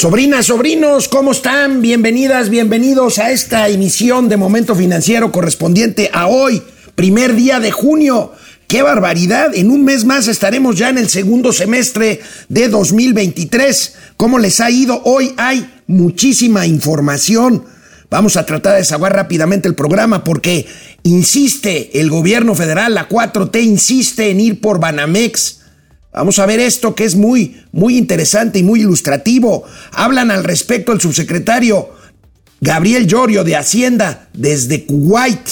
[0.00, 1.82] Sobrinas, sobrinos, ¿cómo están?
[1.82, 6.62] Bienvenidas, bienvenidos a esta emisión de Momento Financiero correspondiente a hoy,
[6.94, 8.32] primer día de junio.
[8.66, 9.54] ¡Qué barbaridad!
[9.54, 13.94] En un mes más estaremos ya en el segundo semestre de 2023.
[14.16, 15.02] ¿Cómo les ha ido?
[15.04, 17.66] Hoy hay muchísima información.
[18.08, 20.66] Vamos a tratar de desaguar rápidamente el programa porque
[21.02, 25.59] insiste el gobierno federal, la 4T insiste en ir por Banamex
[26.12, 29.64] Vamos a ver esto que es muy, muy interesante y muy ilustrativo.
[29.92, 31.90] Hablan al respecto el subsecretario
[32.60, 35.48] Gabriel Llorio de Hacienda desde Kuwait.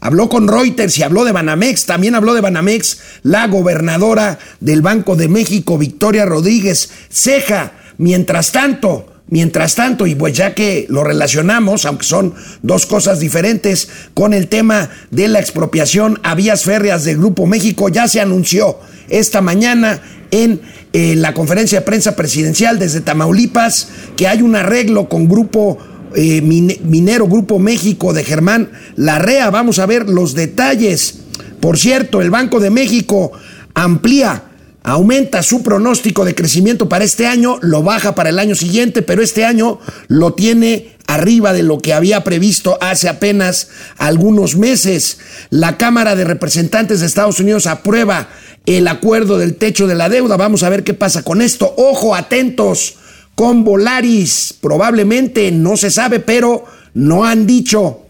[0.00, 1.86] Habló con Reuters y habló de Banamex.
[1.86, 7.72] También habló de Banamex la gobernadora del Banco de México, Victoria Rodríguez Ceja.
[7.98, 13.88] Mientras tanto, Mientras tanto, y pues ya que lo relacionamos, aunque son dos cosas diferentes,
[14.14, 18.78] con el tema de la expropiación a vías férreas del Grupo México, ya se anunció
[19.10, 20.60] esta mañana en
[20.92, 25.78] eh, la conferencia de prensa presidencial desde Tamaulipas que hay un arreglo con Grupo
[26.16, 29.50] eh, Minero, Grupo México de Germán Larrea.
[29.50, 31.20] Vamos a ver los detalles.
[31.60, 33.32] Por cierto, el Banco de México
[33.74, 34.44] amplía
[34.88, 39.22] aumenta su pronóstico de crecimiento para este año, lo baja para el año siguiente, pero
[39.22, 45.18] este año lo tiene arriba de lo que había previsto hace apenas algunos meses.
[45.50, 48.30] La Cámara de Representantes de Estados Unidos aprueba
[48.64, 50.38] el acuerdo del techo de la deuda.
[50.38, 51.74] Vamos a ver qué pasa con esto.
[51.76, 52.96] Ojo, atentos
[53.34, 54.54] con Volaris.
[54.58, 56.64] Probablemente no se sabe, pero
[56.94, 58.07] no han dicho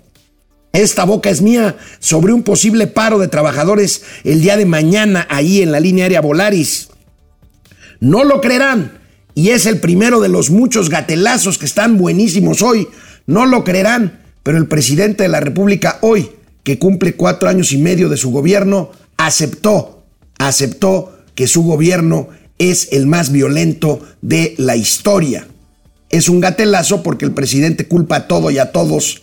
[0.73, 5.63] esta boca es mía sobre un posible paro de trabajadores el día de mañana ahí
[5.63, 6.89] en la línea aérea Volaris.
[8.01, 9.01] No lo creerán
[9.35, 12.89] y es el primero de los muchos gatelazos que están buenísimos hoy.
[13.27, 16.31] No lo creerán, pero el presidente de la República hoy,
[16.65, 20.05] que cumple cuatro años y medio de su gobierno, aceptó,
[20.39, 25.47] aceptó que su gobierno es el más violento de la historia.
[26.11, 29.23] Es un gatelazo porque el presidente culpa a todo y a todos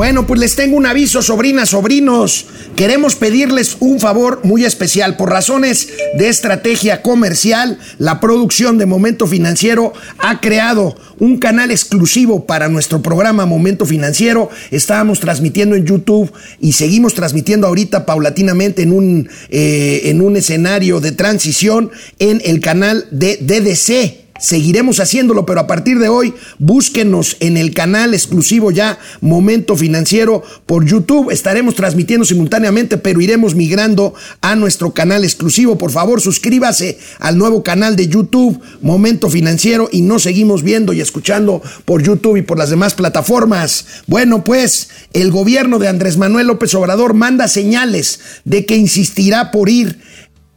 [0.00, 2.46] Bueno, pues les tengo un aviso, sobrinas, sobrinos.
[2.74, 5.18] Queremos pedirles un favor muy especial.
[5.18, 12.46] Por razones de estrategia comercial, la producción de Momento Financiero ha creado un canal exclusivo
[12.46, 14.48] para nuestro programa Momento Financiero.
[14.70, 21.00] Estábamos transmitiendo en YouTube y seguimos transmitiendo ahorita paulatinamente en un, eh, en un escenario
[21.00, 24.19] de transición en el canal de DDC.
[24.40, 30.42] Seguiremos haciéndolo, pero a partir de hoy búsquenos en el canal exclusivo ya Momento Financiero
[30.64, 31.30] por YouTube.
[31.30, 35.76] Estaremos transmitiendo simultáneamente, pero iremos migrando a nuestro canal exclusivo.
[35.76, 41.02] Por favor, suscríbase al nuevo canal de YouTube Momento Financiero y nos seguimos viendo y
[41.02, 43.86] escuchando por YouTube y por las demás plataformas.
[44.06, 49.68] Bueno, pues el gobierno de Andrés Manuel López Obrador manda señales de que insistirá por
[49.68, 50.00] ir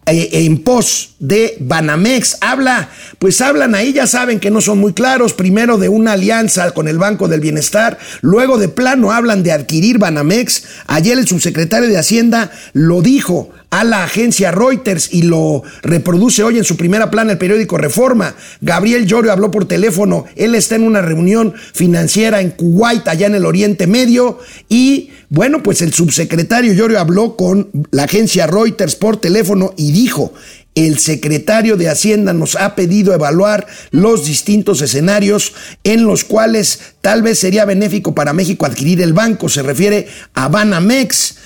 [0.05, 2.37] en pos de Banamex.
[2.41, 5.33] Habla, pues hablan ahí, ya saben que no son muy claros.
[5.33, 9.99] Primero de una alianza con el Banco del Bienestar, luego de plano hablan de adquirir
[9.99, 10.63] Banamex.
[10.87, 16.59] Ayer el subsecretario de Hacienda lo dijo a la agencia Reuters y lo reproduce hoy
[16.59, 18.35] en su primera plana el periódico Reforma.
[18.61, 23.33] Gabriel Llorio habló por teléfono, él está en una reunión financiera en Kuwait, allá en
[23.33, 24.37] el Oriente Medio,
[24.69, 30.33] y bueno, pues el subsecretario Llorio habló con la agencia Reuters por teléfono y dijo,
[30.75, 35.53] el secretario de Hacienda nos ha pedido evaluar los distintos escenarios
[35.83, 39.49] en los cuales tal vez sería benéfico para México adquirir el banco.
[39.49, 41.37] Se refiere a Banamex.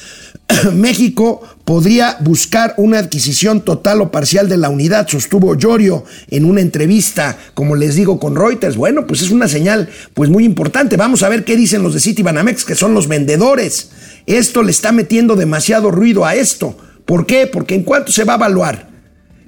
[0.74, 6.62] México podría buscar una adquisición total o parcial de la unidad, sostuvo Llorio en una
[6.62, 8.78] entrevista, como les digo, con Reuters.
[8.78, 10.98] Bueno, pues es una señal pues muy importante.
[10.98, 13.92] Vamos a ver qué dicen los de Citibanamex, que son los vendedores.
[14.26, 16.78] Esto le está metiendo demasiado ruido a esto.
[17.06, 17.48] ¿Por qué?
[17.48, 18.90] Porque en cuanto se va a evaluar,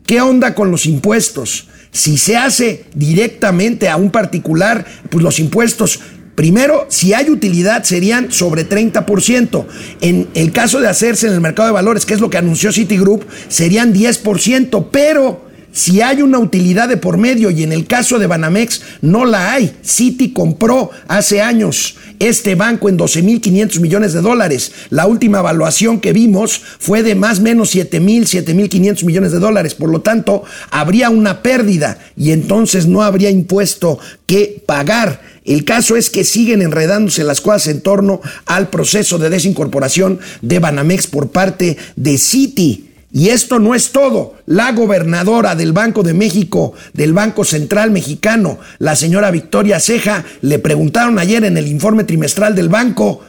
[0.06, 1.68] ¿qué onda con los impuestos?
[1.92, 6.00] Si se hace directamente a un particular, pues los impuestos
[6.40, 9.66] Primero, si hay utilidad, serían sobre 30%.
[10.00, 12.72] En el caso de hacerse en el mercado de valores, que es lo que anunció
[12.72, 18.20] Citigroup, serían 10%, pero si hay una utilidad de por medio y en el caso
[18.20, 19.76] de Banamex no la hay.
[19.84, 24.72] Citi compró hace años este banco en 12.500 millones de dólares.
[24.90, 29.76] La última evaluación que vimos fue de más o menos 7.000, 7.500 millones de dólares.
[29.76, 35.96] Por lo tanto, habría una pérdida y entonces no habría impuesto que pagar El caso
[35.96, 41.32] es que siguen enredándose las cosas en torno al proceso de desincorporación de Banamex por
[41.32, 42.92] parte de Citi.
[43.12, 44.36] Y esto no es todo.
[44.46, 50.60] La gobernadora del Banco de México, del Banco Central Mexicano, la señora Victoria Ceja, le
[50.60, 53.22] preguntaron ayer en el informe trimestral del banco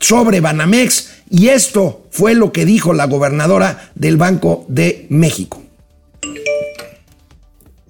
[0.00, 5.62] sobre Banamex y esto fue lo que dijo la gobernadora del Banco de México.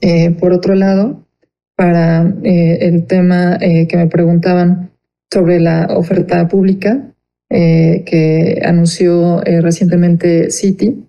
[0.02, 1.22] Eh, por otro lado,
[1.78, 4.90] para eh, el tema eh, que me preguntaban
[5.32, 7.14] sobre la oferta pública
[7.50, 11.08] que anunció recientemente Citi,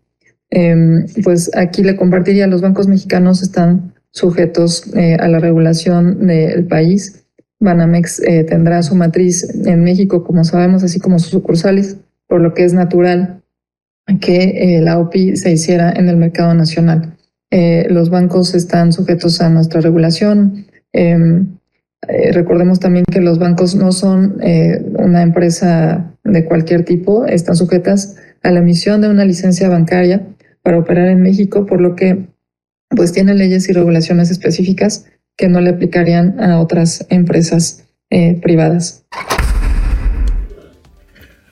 [0.51, 6.65] Em, pues aquí le compartiría, los bancos mexicanos están sujetos eh, a la regulación del
[6.65, 7.25] país.
[7.59, 12.53] Banamex eh, tendrá su matriz en México, como sabemos, así como sus sucursales, por lo
[12.53, 13.43] que es natural
[14.21, 17.15] que eh, la OPI se hiciera en el mercado nacional.
[17.51, 20.67] Los bancos están sujetos a nuestra regulación.
[20.93, 21.57] Em,
[22.31, 24.39] recordemos también que los bancos no son
[24.97, 30.27] una empresa de cualquier tipo, están sujetas a la emisión de una licencia bancaria
[30.63, 32.27] para operar en México, por lo que
[32.89, 35.05] pues tiene leyes y regulaciones específicas
[35.37, 39.05] que no le aplicarían a otras empresas eh, privadas.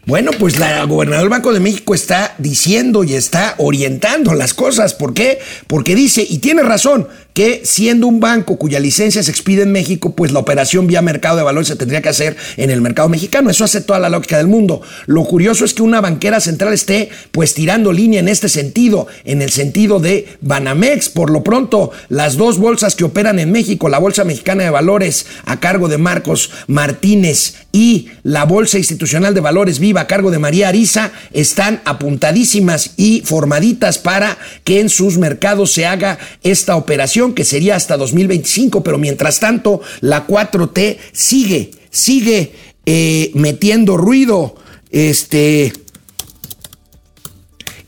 [0.07, 4.93] Bueno, pues la gobernadora del Banco de México está diciendo y está orientando las cosas.
[4.93, 5.39] ¿Por qué?
[5.67, 10.15] Porque dice, y tiene razón, que siendo un banco cuya licencia se expide en México,
[10.15, 13.51] pues la operación vía mercado de valores se tendría que hacer en el mercado mexicano.
[13.51, 14.81] Eso hace toda la lógica del mundo.
[15.05, 19.43] Lo curioso es que una banquera central esté pues tirando línea en este sentido, en
[19.43, 21.09] el sentido de Banamex.
[21.09, 25.27] Por lo pronto, las dos bolsas que operan en México, la Bolsa Mexicana de Valores
[25.45, 30.39] a cargo de Marcos Martínez y la Bolsa Institucional de Valores Viva a cargo de
[30.39, 37.26] María Ariza, están apuntadísimas y formaditas para que en sus mercados se haga esta operación
[37.33, 42.51] que sería hasta 2025, pero mientras tanto la 4T sigue, sigue
[42.85, 44.55] eh, metiendo ruido,
[44.91, 45.73] este,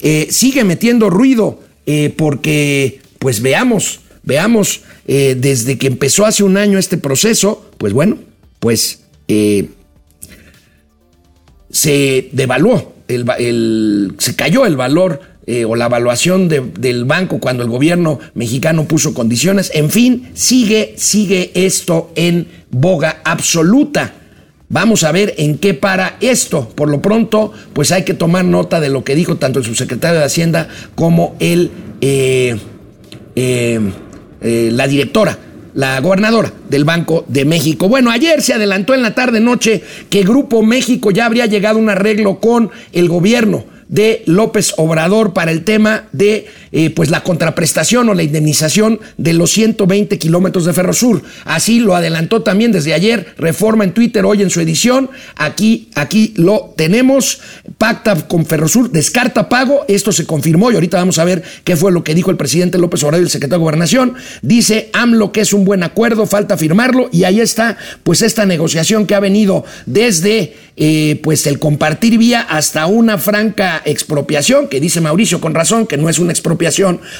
[0.01, 6.77] eh, sigue metiendo ruido, eh, porque, pues veamos, veamos, desde que empezó hace un año
[6.77, 8.19] este proceso, pues bueno,
[8.59, 8.99] pues
[11.71, 15.21] se devaluó, el, se cayó el valor
[15.51, 19.71] eh, o la evaluación del banco cuando el gobierno mexicano puso condiciones.
[19.73, 24.13] En fin, sigue, sigue esto en boga absoluta.
[24.69, 26.69] Vamos a ver en qué para esto.
[26.75, 30.19] Por lo pronto, pues hay que tomar nota de lo que dijo tanto el subsecretario
[30.19, 31.71] de Hacienda como el,
[32.01, 32.55] eh,
[33.35, 33.79] eh,
[34.71, 35.39] la directora
[35.73, 37.89] la gobernadora del Banco de México.
[37.89, 39.81] Bueno, ayer se adelantó en la tarde noche
[40.11, 45.33] que Grupo México ya habría llegado a un arreglo con el gobierno de López Obrador
[45.33, 50.65] para el tema de eh, pues la contraprestación o la indemnización de los 120 kilómetros
[50.65, 51.23] de Ferrosur.
[51.45, 55.09] Así lo adelantó también desde ayer Reforma en Twitter hoy en su edición.
[55.35, 57.39] Aquí, aquí lo tenemos.
[57.77, 59.85] Pacta con Ferrosur, descarta pago.
[59.87, 62.77] Esto se confirmó y ahorita vamos a ver qué fue lo que dijo el presidente
[62.77, 64.13] López Obrador y el secretario de Gobernación.
[64.41, 69.05] Dice AMLO que es un buen acuerdo, falta firmarlo y ahí está pues esta negociación
[69.05, 75.01] que ha venido desde eh, pues el compartir vía hasta una franca expropiación, que dice
[75.01, 76.58] Mauricio con razón que no es una expropiación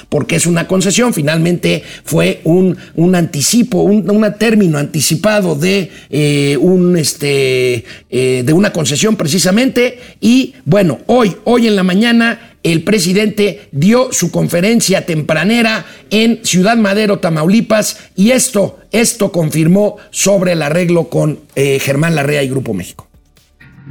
[0.10, 4.06] porque es una concesión, finalmente fue un, un anticipo, un,
[4.38, 10.00] término anticipado de, eh, un, este, eh, de una concesión precisamente.
[10.20, 16.78] Y bueno, hoy, hoy en la mañana el presidente dio su conferencia tempranera en Ciudad
[16.78, 22.74] Madero, Tamaulipas, y esto, esto confirmó sobre el arreglo con eh, Germán Larrea y Grupo
[22.74, 23.08] México.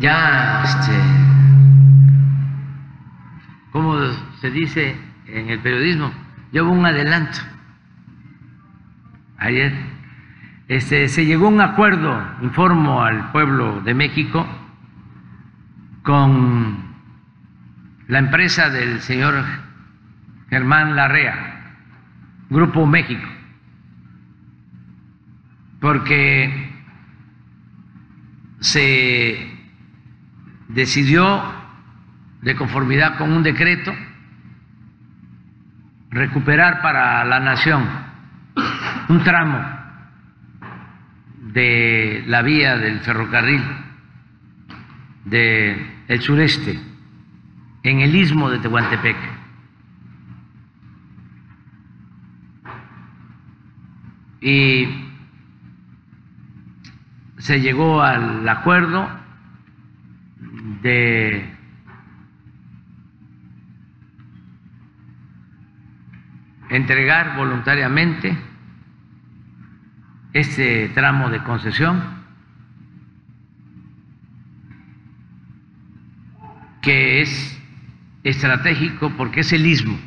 [0.01, 0.93] Ya, este,
[3.73, 3.97] como
[4.41, 6.13] se dice en el periodismo,
[6.53, 7.39] ya un adelanto.
[9.39, 9.73] Ayer
[10.69, 14.47] este, se llegó a un acuerdo, informo al pueblo de México,
[16.03, 16.89] con
[18.07, 19.45] la empresa del señor
[20.49, 21.77] Germán Larrea,
[22.49, 23.29] Grupo México,
[25.81, 26.73] porque
[28.61, 29.59] se
[30.69, 31.43] decidió
[32.41, 33.95] de conformidad con un decreto,
[36.11, 37.85] recuperar para la nación
[39.09, 39.79] un tramo
[41.53, 43.63] de la vía del ferrocarril
[45.25, 46.79] del sureste
[47.83, 49.17] en el istmo de Tehuantepec.
[54.41, 54.89] Y
[57.39, 59.09] se llegó al acuerdo
[60.83, 61.58] de
[66.71, 68.37] entregar voluntariamente
[70.33, 72.19] este tramo de concesión
[76.83, 77.59] que es
[78.25, 79.99] estratégico porque es el istmo.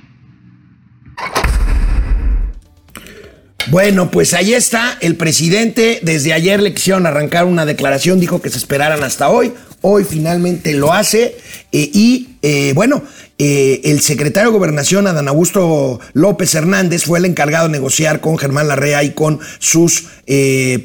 [3.67, 4.97] Bueno, pues ahí está.
[5.01, 9.53] El presidente desde ayer le quisieron arrancar una declaración, dijo que se esperaran hasta hoy.
[9.81, 11.37] Hoy finalmente lo hace
[11.71, 13.03] eh, y eh, bueno,
[13.37, 18.37] eh, el secretario de Gobernación, Adán Augusto López Hernández, fue el encargado de negociar con
[18.37, 20.05] Germán Larrea y con sus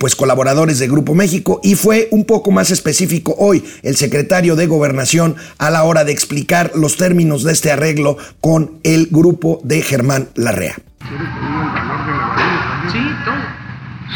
[0.00, 1.60] pues colaboradores de Grupo México.
[1.62, 6.10] Y fue un poco más específico hoy el secretario de Gobernación a la hora de
[6.10, 10.76] explicar los términos de este arreglo con el grupo de Germán Larrea.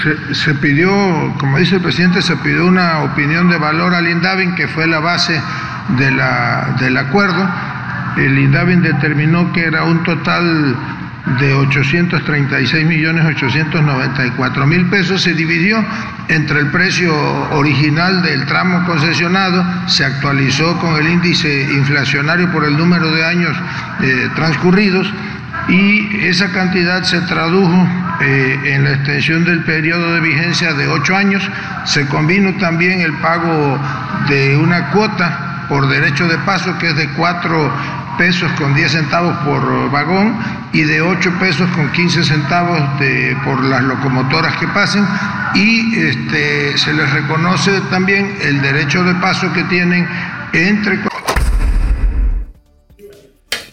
[0.03, 0.91] Se, se, pidió,
[1.39, 5.01] como dice el presidente, se pidió una opinión de valor al INDAVIN, que fue la
[5.01, 5.41] base
[5.99, 7.49] de la, del acuerdo.
[8.17, 10.77] El INDAVIN determinó que era un total
[11.39, 15.85] de 836 millones 894 mil pesos se dividió
[16.29, 17.13] entre el precio
[17.53, 23.57] original del tramo concesionado, se actualizó con el índice inflacionario por el número de años
[24.01, 25.13] eh, transcurridos
[25.69, 27.87] y esa cantidad se tradujo
[28.21, 31.49] eh, en la extensión del periodo de vigencia de ocho años.
[31.85, 33.79] Se combinó también el pago
[34.29, 37.73] de una cuota por derecho de paso que es de cuatro
[38.19, 40.37] pesos con 10 centavos por vagón
[40.73, 45.07] y de 8 pesos con 15 centavos de, por las locomotoras que pasen.
[45.55, 50.07] Y este, se les reconoce también el derecho de paso que tienen
[50.53, 50.99] entre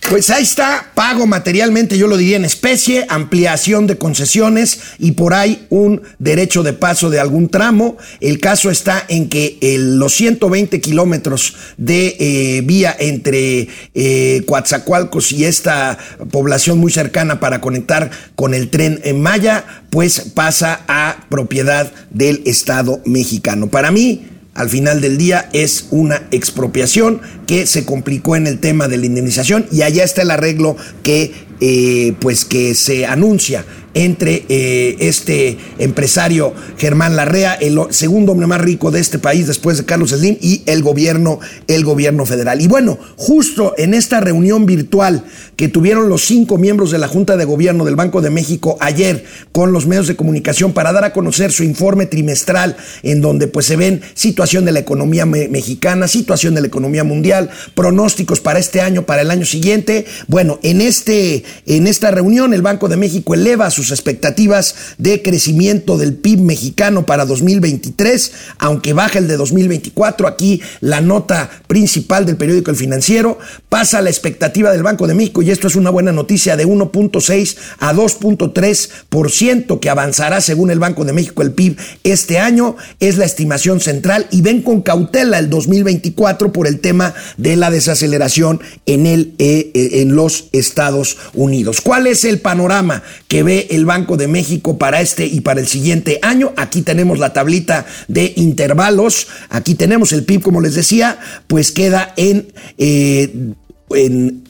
[0.10, 5.34] pues ahí está, pago materialmente, yo lo diría en especie, ampliación de concesiones y por
[5.34, 7.98] ahí un derecho de paso de algún tramo.
[8.22, 15.44] El caso está en que los 120 kilómetros de eh, vía entre eh, Coatzacoalcos y
[15.44, 15.98] esta
[16.32, 22.44] población muy cercana para conectar con el tren en Maya, pues pasa a propiedad del
[22.46, 23.68] Estado mexicano.
[23.68, 24.26] Para mí,
[24.58, 29.06] al final del día es una expropiación que se complicó en el tema de la
[29.06, 33.66] indemnización y allá está el arreglo que eh, pues que se anuncia
[33.98, 39.80] entre eh, este empresario Germán Larrea, el segundo hombre más rico de este país después
[39.80, 42.62] de Carlos Slim y el gobierno, el gobierno federal.
[42.62, 45.24] Y bueno, justo en esta reunión virtual
[45.56, 49.26] que tuvieron los cinco miembros de la Junta de Gobierno del Banco de México ayer
[49.52, 53.66] con los medios de comunicación para dar a conocer su informe trimestral en donde pues
[53.66, 58.80] se ven situación de la economía mexicana, situación de la economía mundial, pronósticos para este
[58.80, 60.06] año, para el año siguiente.
[60.28, 65.98] Bueno, en este en esta reunión el Banco de México eleva sus expectativas de crecimiento
[65.98, 70.28] del PIB mexicano para 2023, aunque baja el de 2024.
[70.28, 73.38] Aquí la nota principal del periódico El Financiero
[73.70, 77.58] pasa la expectativa del Banco de México, y esto es una buena noticia, de 1.6
[77.80, 82.76] a 2.3% que avanzará según el Banco de México el PIB este año.
[83.00, 87.72] Es la estimación central y ven con cautela el 2024 por el tema de la
[87.72, 91.82] desaceleración en, el, eh, eh, en los Estados Unidos.
[91.82, 95.68] ¿Cuál es el panorama que ve el Banco de México para este y para el
[95.68, 96.54] siguiente año.
[96.58, 99.28] Aquí tenemos la tablita de intervalos.
[99.50, 102.48] Aquí tenemos el PIB, como les decía, pues queda en...
[102.78, 103.54] Eh,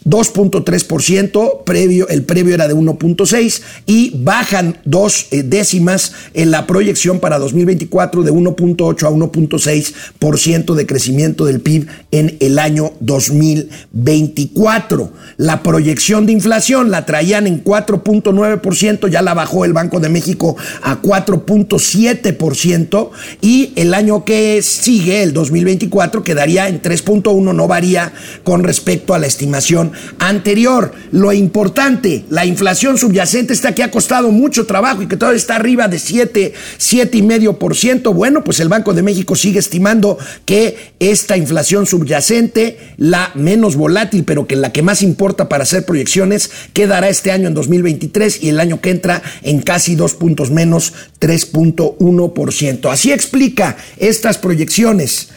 [0.08, 7.20] 2.3%, previo, el previo era de 1.6 y bajan dos eh, décimas en la proyección
[7.20, 15.12] para 2024 de 1.8 a 1.6% de crecimiento del PIB en el año 2024.
[15.38, 20.56] La proyección de inflación la traían en 4.9%, ya la bajó el Banco de México
[20.82, 23.10] a 4.7%
[23.42, 29.20] y el año que sigue, el 2024, quedaría en 3.1, no varía con respecto a
[29.20, 30.94] la estimación anterior.
[31.12, 35.56] Lo importante, la inflación subyacente está que ha costado mucho trabajo y que todavía está
[35.56, 38.14] arriba de 7, 7,5%.
[38.14, 44.24] Bueno, pues el Banco de México sigue estimando que esta inflación subyacente, la menos volátil,
[44.24, 48.50] pero que la que más importa para hacer proyecciones, quedará este año en 2023 y
[48.50, 52.92] el año que entra en casi dos puntos menos, 3.1%.
[52.92, 55.30] Así explica estas proyecciones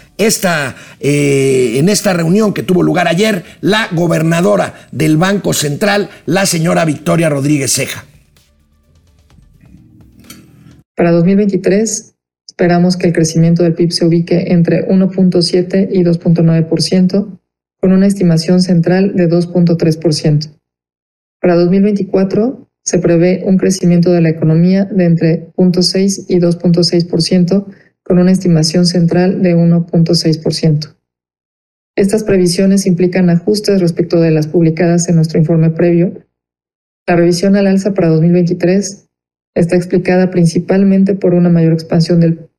[1.01, 6.85] eh, en esta reunión que tuvo lugar ayer la gobernadora del Banco Central, la señora
[6.85, 8.05] Victoria Rodríguez Ceja.
[10.95, 12.15] Para 2023
[12.47, 17.39] esperamos que el crecimiento del PIB se ubique entre 1.7 y 2.9%,
[17.81, 20.51] con una estimación central de 2.3%.
[21.41, 27.67] Para 2024 se prevé un crecimiento de la economía de entre 0.6 y 2.6%,
[28.11, 30.97] con una estimación central de 1.6%.
[31.97, 36.27] Estas previsiones implican ajustes respecto de las publicadas en nuestro informe previo.
[37.07, 39.07] La revisión al alza para 2023
[39.55, 42.51] está explicada principalmente por una mayor expansión del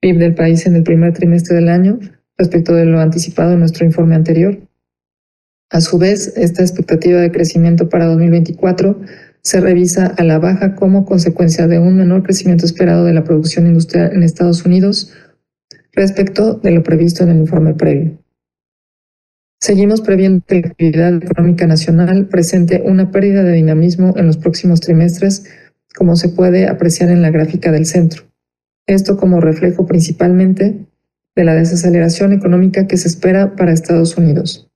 [0.00, 1.98] PIB del país en el primer trimestre del año
[2.38, 4.56] respecto de lo anticipado en nuestro informe anterior,
[5.68, 9.00] A su vez, esta expectativa de crecimiento para 2024
[9.42, 13.66] se revisa a la baja como consecuencia de un menor crecimiento esperado de la producción
[13.66, 15.12] industrial en Estados Unidos
[15.92, 18.18] respecto de lo previsto en el informe previo.
[19.60, 24.80] Seguimos previendo que la actividad económica nacional presente una pérdida de dinamismo en los próximos
[24.80, 25.44] trimestres,
[25.94, 28.24] como se puede apreciar en la gráfica del centro.
[28.86, 30.86] Esto como reflejo principalmente
[31.36, 34.71] de la desaceleración económica que se espera para Estados Unidos.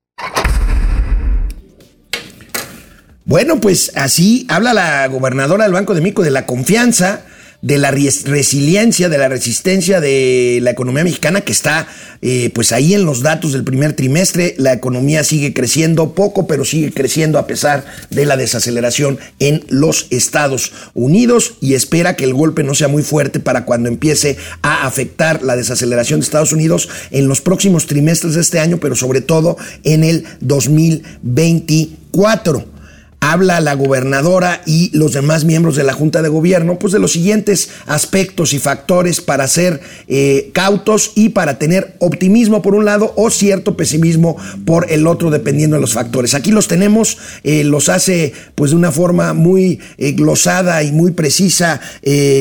[3.26, 7.22] Bueno, pues así habla la gobernadora del Banco de México de la confianza,
[7.60, 11.88] de la resiliencia, de la resistencia de la economía mexicana que está
[12.22, 14.54] eh, pues ahí en los datos del primer trimestre.
[14.58, 20.06] La economía sigue creciendo poco, pero sigue creciendo a pesar de la desaceleración en los
[20.10, 24.86] Estados Unidos y espera que el golpe no sea muy fuerte para cuando empiece a
[24.86, 29.20] afectar la desaceleración de Estados Unidos en los próximos trimestres de este año, pero sobre
[29.20, 32.75] todo en el 2024
[33.20, 37.12] habla la gobernadora y los demás miembros de la Junta de Gobierno, pues de los
[37.12, 43.12] siguientes aspectos y factores para ser eh, cautos y para tener optimismo por un lado
[43.16, 46.34] o cierto pesimismo por el otro, dependiendo de los factores.
[46.34, 51.12] Aquí los tenemos, eh, los hace pues de una forma muy eh, glosada y muy
[51.12, 51.80] precisa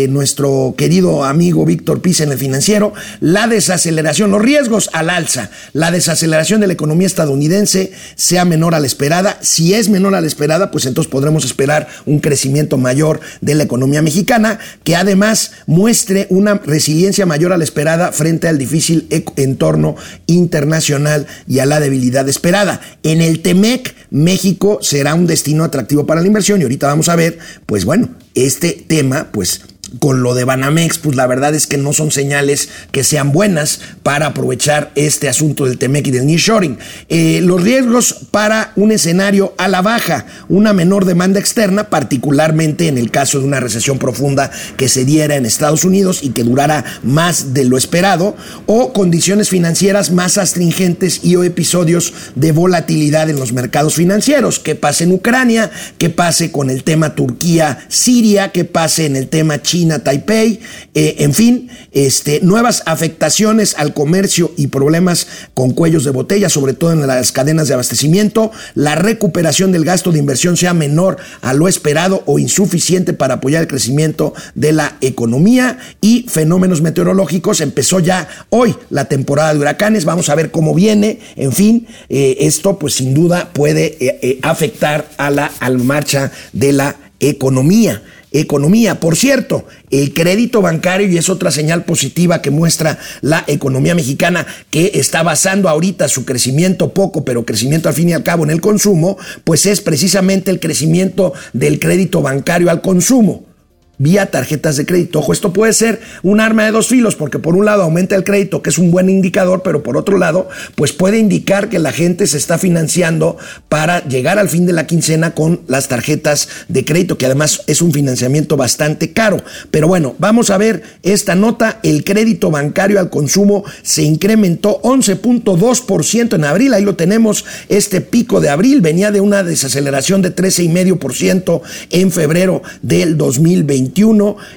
[0.09, 5.91] nuestro querido amigo Víctor Pisa en el financiero, la desaceleración, los riesgos al alza, la
[5.91, 10.27] desaceleración de la economía estadounidense sea menor a la esperada, si es menor a la
[10.27, 16.27] esperada, pues entonces podremos esperar un crecimiento mayor de la economía mexicana, que además muestre
[16.29, 19.95] una resiliencia mayor a la esperada frente al difícil entorno
[20.27, 22.81] internacional y a la debilidad esperada.
[23.03, 27.15] En el TEMEC, México será un destino atractivo para la inversión y ahorita vamos a
[27.15, 29.61] ver, pues bueno, este tema, pues
[29.99, 33.79] con lo de Banamex, pues la verdad es que no son señales que sean buenas
[34.03, 36.77] para aprovechar este asunto del Temec y del nearshoring.
[37.09, 42.97] Eh, los riesgos para un escenario a la baja, una menor demanda externa, particularmente en
[42.97, 46.83] el caso de una recesión profunda que se diera en Estados Unidos y que durara
[47.03, 53.39] más de lo esperado, o condiciones financieras más astringentes y o episodios de volatilidad en
[53.39, 54.59] los mercados financieros.
[54.59, 59.61] Que pase en Ucrania, que pase con el tema Turquía-Siria, que pase en el tema
[59.61, 60.61] China China, Taipei,
[60.93, 66.71] eh, en fin, este, nuevas afectaciones al comercio y problemas con cuellos de botella, sobre
[66.71, 71.53] todo en las cadenas de abastecimiento, la recuperación del gasto de inversión sea menor a
[71.53, 75.77] lo esperado o insuficiente para apoyar el crecimiento de la economía.
[75.99, 77.59] Y fenómenos meteorológicos.
[77.59, 82.37] Empezó ya hoy la temporada de huracanes, vamos a ver cómo viene, en fin, eh,
[82.39, 85.51] esto pues sin duda puede eh, afectar a la
[85.83, 88.01] marcha de la economía
[88.39, 88.99] economía.
[88.99, 94.45] Por cierto, el crédito bancario, y es otra señal positiva que muestra la economía mexicana,
[94.69, 98.51] que está basando ahorita su crecimiento poco, pero crecimiento al fin y al cabo en
[98.51, 103.54] el consumo, pues es precisamente el crecimiento del crédito bancario al consumo
[103.97, 105.19] vía tarjetas de crédito.
[105.19, 108.23] Ojo, esto puede ser un arma de dos filos, porque por un lado aumenta el
[108.23, 111.91] crédito, que es un buen indicador, pero por otro lado, pues puede indicar que la
[111.91, 113.37] gente se está financiando
[113.69, 117.81] para llegar al fin de la quincena con las tarjetas de crédito, que además es
[117.81, 119.41] un financiamiento bastante caro.
[119.71, 121.79] Pero bueno, vamos a ver esta nota.
[121.83, 126.73] El crédito bancario al consumo se incrementó 11.2% en abril.
[126.73, 132.61] Ahí lo tenemos, este pico de abril venía de una desaceleración de 13,5% en febrero
[132.81, 133.84] del 2020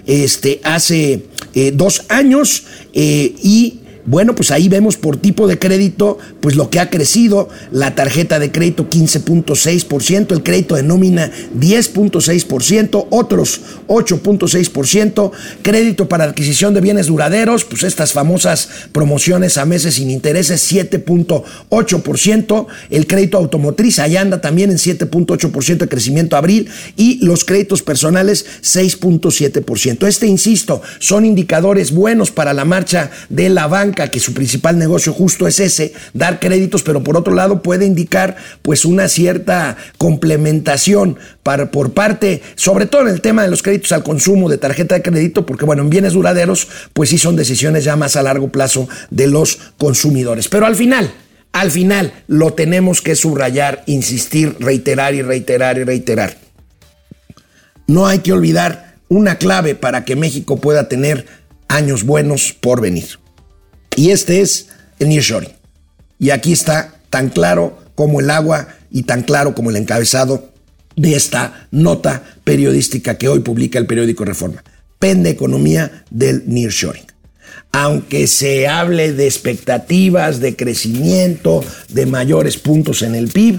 [0.06, 3.77] este, hace eh, dos años, eh, y
[4.08, 8.38] bueno, pues ahí vemos por tipo de crédito, pues lo que ha crecido, la tarjeta
[8.38, 17.08] de crédito 15.6%, el crédito de nómina 10.6%, otros 8.6%, crédito para adquisición de bienes
[17.08, 24.40] duraderos, pues estas famosas promociones a meses sin intereses 7.8%, el crédito automotriz, ahí anda
[24.40, 26.70] también en 7.8% de crecimiento abril.
[26.96, 30.06] Y los créditos personales 6.7%.
[30.06, 35.12] Este, insisto, son indicadores buenos para la marcha de la banca que su principal negocio
[35.12, 41.18] justo es ese, dar créditos, pero por otro lado puede indicar pues una cierta complementación
[41.42, 44.94] para, por parte, sobre todo en el tema de los créditos al consumo de tarjeta
[44.94, 48.48] de crédito, porque bueno, en bienes duraderos pues sí son decisiones ya más a largo
[48.48, 50.48] plazo de los consumidores.
[50.48, 51.12] Pero al final,
[51.52, 56.36] al final lo tenemos que subrayar, insistir, reiterar y reiterar y reiterar.
[57.86, 61.26] No hay que olvidar una clave para que México pueda tener
[61.68, 63.18] años buenos por venir.
[63.98, 64.68] Y este es
[65.00, 65.50] el nearshoring.
[66.20, 70.52] Y aquí está tan claro como el agua y tan claro como el encabezado
[70.94, 74.62] de esta nota periodística que hoy publica el periódico Reforma.
[75.00, 77.06] Pende economía del nearshoring.
[77.72, 83.58] Aunque se hable de expectativas de crecimiento, de mayores puntos en el PIB,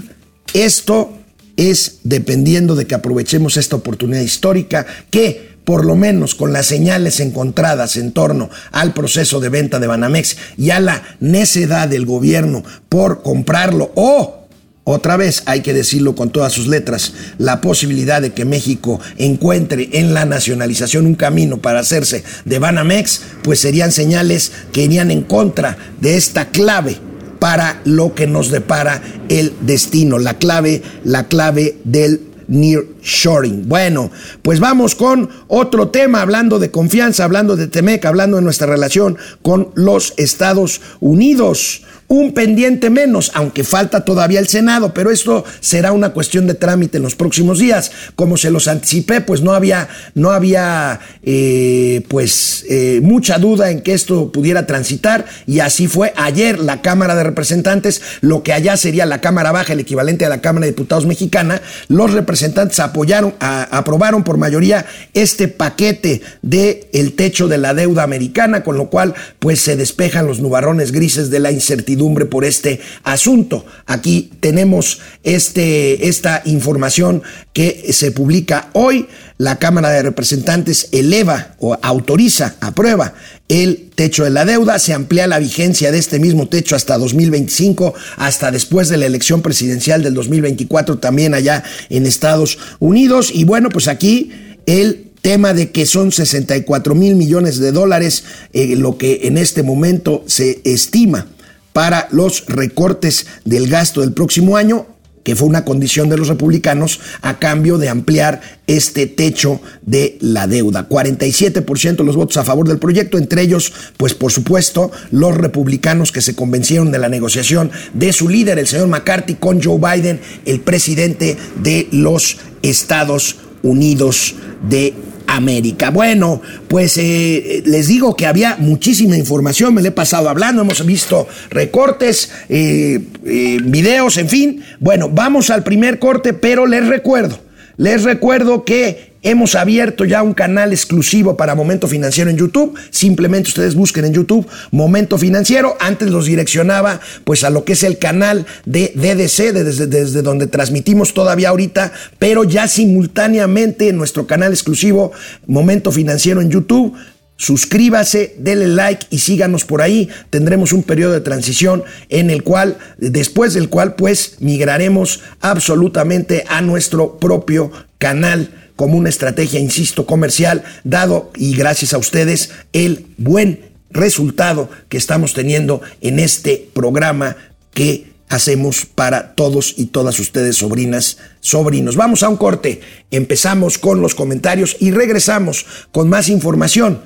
[0.54, 1.18] Esto
[1.58, 7.20] es dependiendo de que aprovechemos esta oportunidad histórica que por lo menos con las señales
[7.20, 12.64] encontradas en torno al proceso de venta de Banamex y a la necedad del gobierno
[12.88, 14.48] por comprarlo o
[14.82, 19.90] otra vez, hay que decirlo con todas sus letras, la posibilidad de que México encuentre
[19.92, 25.22] en la nacionalización un camino para hacerse de Banamex, pues serían señales que irían en
[25.22, 26.96] contra de esta clave
[27.38, 33.68] para lo que nos depara el destino, la clave, la clave del nearshoring.
[33.68, 34.10] Bueno,
[34.42, 39.16] pues vamos con otro tema, hablando de confianza, hablando de Temec, hablando de nuestra relación
[39.40, 45.92] con los Estados Unidos un pendiente menos, aunque falta todavía el Senado, pero esto será
[45.92, 47.92] una cuestión de trámite en los próximos días.
[48.16, 53.82] Como se los anticipé, pues no había, no había eh, pues eh, mucha duda en
[53.82, 56.12] que esto pudiera transitar y así fue.
[56.16, 60.30] Ayer la Cámara de Representantes, lo que allá sería la Cámara Baja, el equivalente a
[60.30, 67.46] la Cámara de Diputados mexicana, los representantes apoyaron, aprobaron por mayoría este paquete de techo
[67.46, 71.52] de la deuda americana, con lo cual pues se despejan los nubarrones grises de la
[71.52, 71.99] incertidumbre
[72.30, 73.66] por este asunto.
[73.86, 79.06] Aquí tenemos este, esta información que se publica hoy.
[79.36, 83.14] La Cámara de Representantes eleva o autoriza, aprueba
[83.48, 87.94] el techo de la deuda, se amplía la vigencia de este mismo techo hasta 2025,
[88.16, 93.30] hasta después de la elección presidencial del 2024 también allá en Estados Unidos.
[93.34, 94.30] Y bueno, pues aquí
[94.66, 99.62] el tema de que son 64 mil millones de dólares, eh, lo que en este
[99.62, 101.26] momento se estima
[101.72, 104.86] para los recortes del gasto del próximo año,
[105.22, 110.46] que fue una condición de los republicanos a cambio de ampliar este techo de la
[110.46, 110.88] deuda.
[110.88, 116.10] 47% de los votos a favor del proyecto, entre ellos, pues por supuesto, los republicanos
[116.10, 120.20] que se convencieron de la negociación de su líder, el señor McCarthy, con Joe Biden,
[120.46, 124.34] el presidente de los Estados Unidos
[124.68, 124.94] de
[125.30, 125.90] América.
[125.90, 130.84] Bueno, pues eh, les digo que había muchísima información, me le he pasado hablando, hemos
[130.84, 134.64] visto recortes, eh, eh, videos, en fin.
[134.80, 137.38] Bueno, vamos al primer corte, pero les recuerdo,
[137.76, 142.78] les recuerdo que Hemos abierto ya un canal exclusivo para Momento Financiero en YouTube.
[142.90, 145.76] Simplemente ustedes busquen en YouTube Momento Financiero.
[145.78, 150.46] Antes los direccionaba pues a lo que es el canal de DDC, desde, desde donde
[150.46, 155.12] transmitimos todavía ahorita, pero ya simultáneamente en nuestro canal exclusivo
[155.46, 156.96] Momento Financiero en YouTube.
[157.36, 160.08] Suscríbase, dele like y síganos por ahí.
[160.30, 166.62] Tendremos un periodo de transición en el cual, después del cual, pues migraremos absolutamente a
[166.62, 173.60] nuestro propio canal como una estrategia, insisto, comercial, dado y gracias a ustedes el buen
[173.90, 177.36] resultado que estamos teniendo en este programa
[177.74, 181.94] que hacemos para todos y todas ustedes, sobrinas, sobrinos.
[181.96, 187.02] Vamos a un corte, empezamos con los comentarios y regresamos con más información,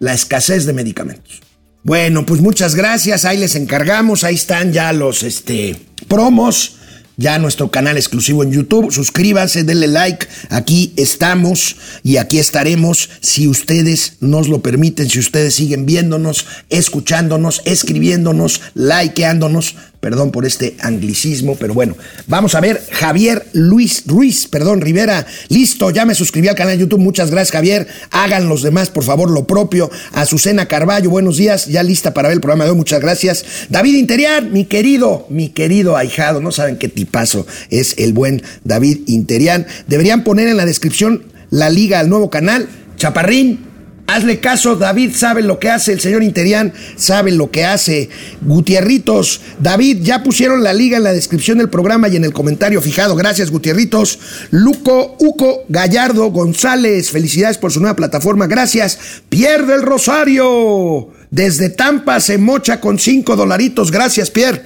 [0.00, 1.40] la escasez de medicamentos.
[1.84, 5.74] Bueno, pues muchas gracias, ahí les encargamos, ahí están ya los este,
[6.06, 6.80] promos
[7.16, 8.92] ya nuestro canal exclusivo en YouTube.
[8.92, 10.26] Suscríbanse, denle like.
[10.50, 17.62] Aquí estamos y aquí estaremos si ustedes nos lo permiten, si ustedes siguen viéndonos, escuchándonos,
[17.64, 19.76] escribiéndonos, likeándonos.
[20.04, 22.78] Perdón por este anglicismo, pero bueno, vamos a ver.
[22.92, 27.00] Javier Luis Ruiz, perdón, Rivera, listo, ya me suscribí al canal de YouTube.
[27.00, 27.88] Muchas gracias, Javier.
[28.10, 29.90] Hagan los demás, por favor, lo propio.
[30.12, 32.76] Azucena Carballo, buenos días, ya lista para ver el programa de hoy.
[32.76, 33.46] Muchas gracias.
[33.70, 39.04] David Interiar, mi querido, mi querido ahijado, no saben qué tipazo es el buen David
[39.06, 39.66] Interian.
[39.86, 42.68] Deberían poner en la descripción la liga al nuevo canal.
[42.98, 43.64] Chaparrín,
[44.06, 48.10] Hazle caso, David sabe lo que hace, el señor Interián sabe lo que hace.
[48.42, 52.82] Gutierritos, David, ya pusieron la liga en la descripción del programa y en el comentario
[52.82, 53.16] fijado.
[53.16, 54.18] Gracias, Gutierritos.
[54.50, 58.46] Luco, Uco, Gallardo, González, felicidades por su nueva plataforma.
[58.46, 58.98] Gracias.
[59.30, 61.08] Pierde el Rosario.
[61.30, 63.90] Desde Tampa se mocha con cinco dolaritos.
[63.90, 64.62] Gracias, Pierre.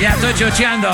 [0.00, 0.88] Ya estoy chocheando.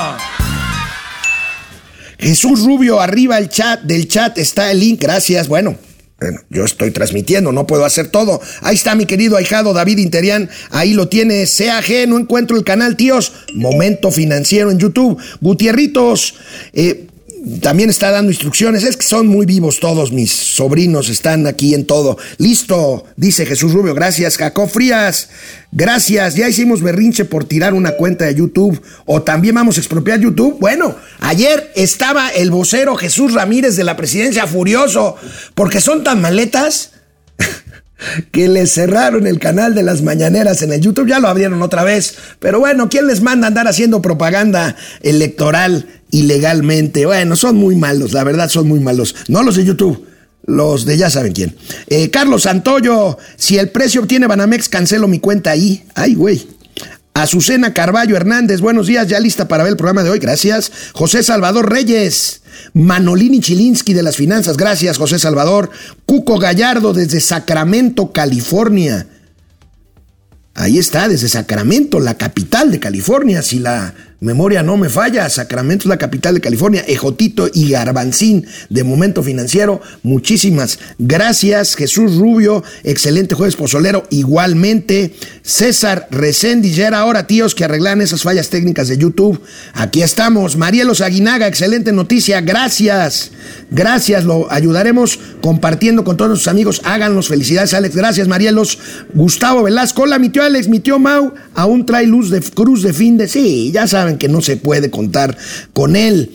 [2.19, 5.03] Jesús Rubio, arriba el chat, del chat está el link.
[5.03, 5.47] Gracias.
[5.47, 5.77] Bueno,
[6.25, 8.41] bueno, yo estoy transmitiendo, no puedo hacer todo.
[8.63, 11.45] Ahí está mi querido ahijado David Interian, ahí lo tiene.
[11.45, 13.35] CAG, no encuentro el canal, tíos.
[13.53, 15.21] Momento financiero en YouTube.
[15.43, 16.37] Gutierritos,
[16.73, 17.09] eh,
[17.61, 18.85] también está dando instrucciones.
[18.85, 22.17] Es que son muy vivos todos mis sobrinos, están aquí en todo.
[22.39, 23.95] Listo, dice Jesús Rubio.
[23.95, 25.29] Gracias, Jacob Frías.
[25.73, 26.35] Gracias.
[26.35, 28.81] Ya hicimos berrinche por tirar una cuenta de YouTube.
[29.05, 30.59] O también vamos a expropiar YouTube.
[30.61, 35.17] Bueno, ayer estaba el vocero Jesús Ramírez de la presidencia furioso
[35.55, 36.93] porque son tan maletas
[38.33, 41.09] que les cerraron el canal de las mañaneras en el YouTube.
[41.09, 42.17] Ya lo abrieron otra vez.
[42.39, 47.07] Pero bueno, ¿quién les manda andar haciendo propaganda electoral ilegalmente?
[47.07, 49.15] Bueno, son muy malos, la verdad son muy malos.
[49.29, 50.07] No los de YouTube.
[50.47, 51.57] Los de ya saben quién.
[51.89, 55.85] Eh, Carlos Santoyo, si el precio obtiene Banamex, cancelo mi cuenta ahí.
[55.95, 56.47] Ay, güey.
[57.15, 60.71] Azucena Carballo Hernández, buenos días, ya lista para ver el programa de hoy, gracias.
[60.93, 65.71] José Salvador Reyes, Manolini Chilinsky de las Finanzas, gracias José Salvador.
[66.07, 69.07] Cuco Gallardo desde Sacramento, California.
[70.55, 75.83] Ahí está, desde Sacramento, la capital de California, si la memoria no me falla, Sacramento
[75.83, 82.65] es la capital de California, Ejotito y Garbancín de Momento Financiero, muchísimas gracias, Jesús Rubio,
[82.85, 88.89] excelente jueves pozolero, igualmente, César Reséndiz, ya era hora tíos que arreglan esas fallas técnicas
[88.89, 89.41] de YouTube,
[89.75, 93.31] aquí estamos, Marielos Aguinaga, excelente noticia, gracias,
[93.71, 98.79] gracias, lo ayudaremos compartiendo con todos nuestros amigos, háganlos, felicidades Alex, gracias Marielos,
[99.13, 102.95] Gustavo Velasco, hola mi tío Alex, mi tío Mau, aún trae luz de cruz de
[102.95, 105.37] fin de, sí, ya saben que no se puede contar
[105.73, 106.31] con él.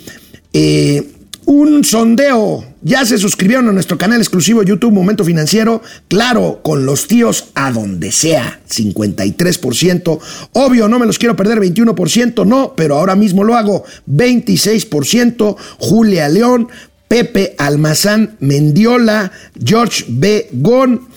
[0.53, 1.11] Eh,
[1.45, 2.63] un sondeo.
[2.81, 5.81] Ya se suscribieron a nuestro canal exclusivo YouTube Momento Financiero.
[6.07, 8.59] Claro, con los tíos a donde sea.
[8.69, 10.19] 53%.
[10.53, 11.59] Obvio, no me los quiero perder.
[11.59, 12.45] 21%.
[12.45, 13.83] No, pero ahora mismo lo hago.
[14.07, 15.55] 26%.
[15.79, 16.69] Julia León.
[17.07, 19.31] Pepe Almazán Mendiola.
[19.61, 20.49] George B.
[20.53, 21.07] Gon.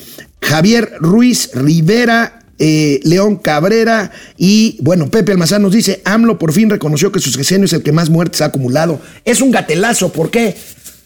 [0.43, 6.71] Javier Ruiz Rivera, eh, León Cabrera y bueno, Pepe Almazán nos dice, AMLO por fin
[6.71, 9.01] reconoció que su sexenio es el que más muertes ha acumulado.
[9.25, 10.55] Es un gatelazo, ¿por qué?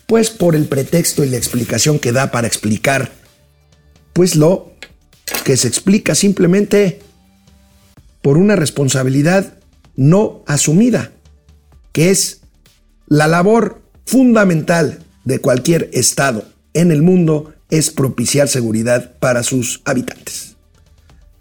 [0.07, 3.11] Pues por el pretexto y la explicación que da para explicar,
[4.13, 4.75] pues lo
[5.45, 7.01] que se explica simplemente
[8.21, 9.55] por una responsabilidad
[9.97, 11.13] no asumida,
[11.93, 12.43] que es
[13.09, 20.56] la labor fundamental de cualquier Estado en el mundo es propiciar seguridad para sus habitantes.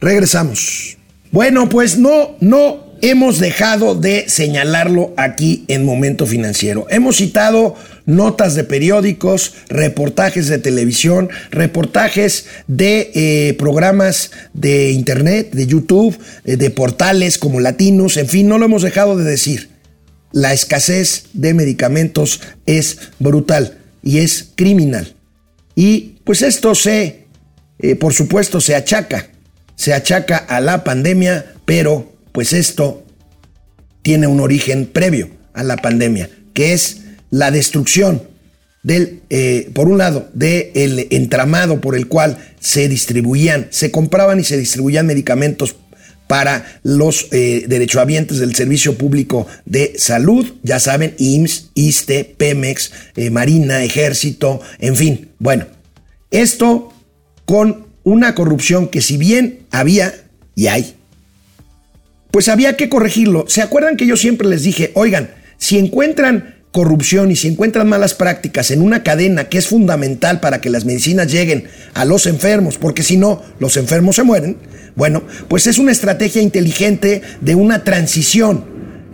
[0.05, 0.99] Regresamos.
[1.31, 6.85] Bueno, pues no, no hemos dejado de señalarlo aquí en Momento Financiero.
[6.91, 7.73] Hemos citado
[8.05, 16.55] notas de periódicos, reportajes de televisión, reportajes de eh, programas de internet, de YouTube, eh,
[16.55, 19.71] de portales como Latinos, en fin, no lo hemos dejado de decir.
[20.31, 25.15] La escasez de medicamentos es brutal y es criminal.
[25.73, 27.25] Y pues esto se,
[27.79, 29.29] eh, por supuesto, se achaca
[29.75, 33.05] se achaca a la pandemia, pero pues esto
[34.01, 38.23] tiene un origen previo a la pandemia, que es la destrucción
[38.83, 44.43] del, eh, por un lado, del entramado por el cual se distribuían, se compraban y
[44.43, 45.75] se distribuían medicamentos
[46.27, 53.29] para los eh, derechohabientes del Servicio Público de Salud, ya saben, IMSS, ISTE, Pemex, eh,
[53.29, 55.29] Marina, Ejército, en fin.
[55.39, 55.65] Bueno,
[56.31, 56.93] esto
[57.45, 60.13] con una corrupción que si bien había
[60.55, 60.95] y hay,
[62.31, 63.45] pues había que corregirlo.
[63.49, 68.13] ¿Se acuerdan que yo siempre les dije, oigan, si encuentran corrupción y si encuentran malas
[68.13, 72.77] prácticas en una cadena que es fundamental para que las medicinas lleguen a los enfermos,
[72.77, 74.57] porque si no, los enfermos se mueren,
[74.95, 78.65] bueno, pues es una estrategia inteligente de una transición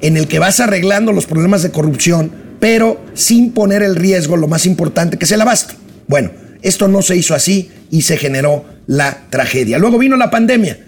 [0.01, 4.47] en el que vas arreglando los problemas de corrupción, pero sin poner el riesgo, lo
[4.47, 5.75] más importante, que es el abasto.
[6.07, 9.77] Bueno, esto no se hizo así y se generó la tragedia.
[9.77, 10.87] Luego vino la pandemia.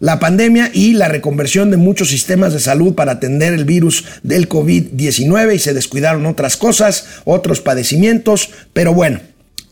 [0.00, 4.48] La pandemia y la reconversión de muchos sistemas de salud para atender el virus del
[4.48, 9.20] COVID-19 y se descuidaron otras cosas, otros padecimientos, pero bueno,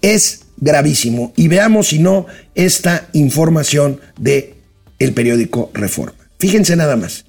[0.02, 1.32] es gravísimo.
[1.36, 4.54] Y veamos si no esta información de
[5.00, 6.14] el periódico Reforma.
[6.38, 7.24] Fíjense nada más.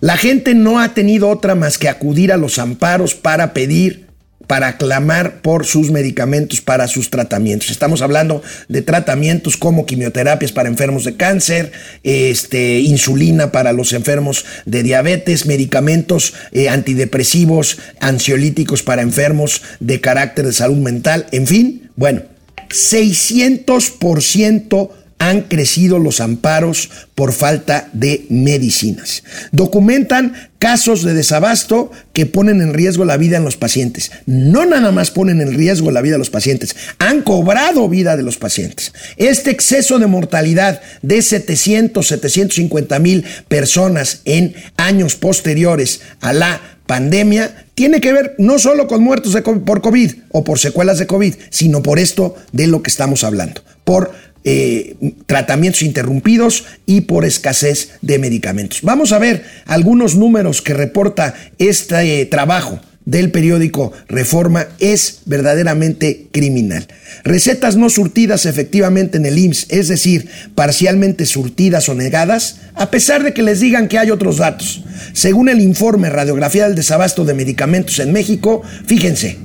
[0.00, 4.03] La gente no ha tenido otra más que acudir a los amparos para pedir
[4.46, 7.70] para clamar por sus medicamentos para sus tratamientos.
[7.70, 14.44] Estamos hablando de tratamientos como quimioterapias para enfermos de cáncer, este, insulina para los enfermos
[14.66, 21.90] de diabetes, medicamentos eh, antidepresivos, ansiolíticos para enfermos de carácter de salud mental, en fin,
[21.96, 22.22] bueno,
[22.70, 29.22] 600% han crecido los amparos por falta de medicinas.
[29.52, 34.10] Documentan casos de desabasto que ponen en riesgo la vida en los pacientes.
[34.26, 38.22] No nada más ponen en riesgo la vida de los pacientes, han cobrado vida de
[38.22, 38.92] los pacientes.
[39.16, 47.66] Este exceso de mortalidad de 700, 750 mil personas en años posteriores a la pandemia
[47.74, 51.82] tiene que ver no solo con muertos por COVID o por secuelas de COVID, sino
[51.82, 54.12] por esto de lo que estamos hablando, por
[54.44, 58.82] eh, tratamientos interrumpidos y por escasez de medicamentos.
[58.82, 66.28] Vamos a ver algunos números que reporta este eh, trabajo del periódico Reforma es verdaderamente
[66.30, 66.86] criminal.
[67.22, 73.22] Recetas no surtidas efectivamente en el IMSS, es decir, parcialmente surtidas o negadas, a pesar
[73.22, 74.84] de que les digan que hay otros datos.
[75.12, 79.38] Según el informe Radiografía del Desabasto de Medicamentos en México, fíjense,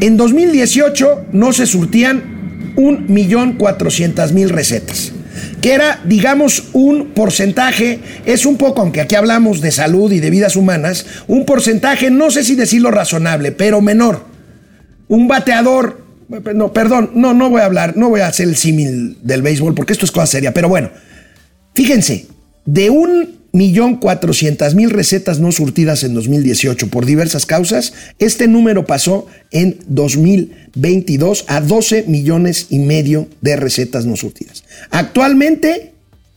[0.00, 2.39] en 2018 no se surtían
[2.80, 5.12] 1.400.000 recetas
[5.60, 10.30] que era, digamos, un porcentaje, es un poco, aunque aquí hablamos de salud y de
[10.30, 14.24] vidas humanas, un porcentaje, no sé si decirlo razonable, pero menor.
[15.08, 16.04] Un bateador,
[16.54, 19.74] no, perdón, no, no voy a hablar, no voy a hacer el símil del béisbol
[19.74, 20.90] porque esto es cosa seria, pero bueno,
[21.74, 22.26] fíjense,
[22.64, 28.86] de un millón cuatrocientas mil recetas no surtidas en 2018 por diversas causas, este número
[28.86, 34.64] pasó en 2022 a 12 millones y medio de recetas no surtidas.
[34.90, 35.92] Actualmente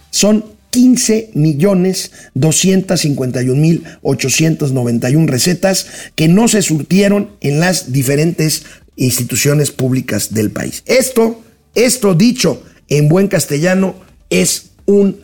[0.10, 8.64] son 15 millones 251 mil 891 recetas que no se surtieron en las diferentes
[8.96, 10.82] instituciones públicas del país.
[10.88, 11.44] Esto,
[11.76, 13.96] esto dicho en buen castellano,
[14.32, 15.20] es un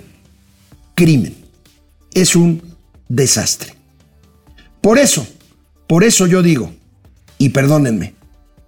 [0.93, 1.48] crimen
[2.13, 2.61] es un
[3.07, 3.75] desastre.
[4.81, 5.27] Por eso,
[5.87, 6.71] por eso yo digo,
[7.37, 8.13] y perdónenme,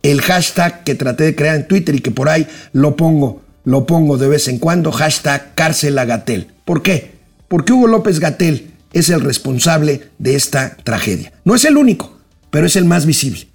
[0.04, 3.86] el hashtag que traté de crear en Twitter y que por ahí lo pongo, lo
[3.86, 6.26] pongo de vez en cuando, hashtag cárcel a.
[6.66, 7.12] ¿Por qué?
[7.48, 11.32] Porque Hugo López Gatel es el responsable de esta tragedia.
[11.46, 12.18] No es el único,
[12.50, 13.48] pero es el más visible.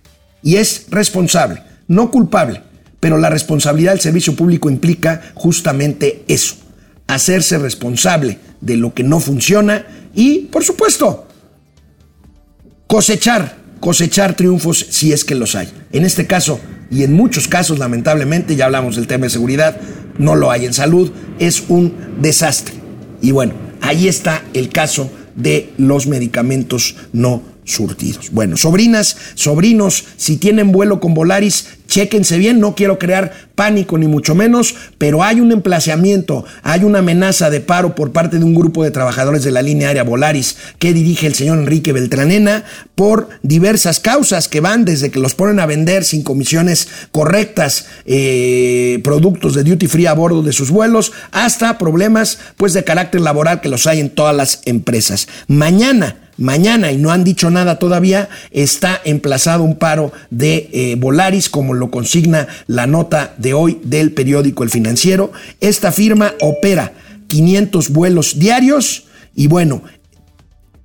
[0.42, 2.62] Y es responsable, no culpable,
[3.00, 6.56] pero la responsabilidad del servicio público implica justamente eso,
[7.06, 11.26] hacerse responsable de lo que no funciona y, por supuesto,
[12.86, 15.68] cosechar, cosechar triunfos si es que los hay.
[15.92, 19.80] En este caso, y en muchos casos, lamentablemente, ya hablamos del tema de seguridad,
[20.18, 22.74] no lo hay en salud, es un desastre.
[23.20, 28.30] Y bueno, ahí está el caso de los medicamentos no surtidos.
[28.30, 34.06] Bueno, sobrinas, sobrinos, si tienen vuelo con Volaris, chéquense bien, no quiero crear pánico ni
[34.06, 38.54] mucho menos, pero hay un emplazamiento, hay una amenaza de paro por parte de un
[38.54, 43.28] grupo de trabajadores de la línea aérea Volaris que dirige el señor Enrique Beltranena por
[43.42, 49.54] diversas causas que van desde que los ponen a vender sin comisiones correctas eh, productos
[49.54, 53.68] de duty free a bordo de sus vuelos hasta problemas pues de carácter laboral que
[53.68, 55.26] los hay en todas las empresas.
[55.48, 61.48] Mañana mañana, y no han dicho nada todavía, está emplazado un paro de eh, Volaris,
[61.48, 65.32] como lo consigna la nota de hoy del periódico El Financiero.
[65.60, 66.92] Esta firma opera
[67.28, 69.82] 500 vuelos diarios y bueno,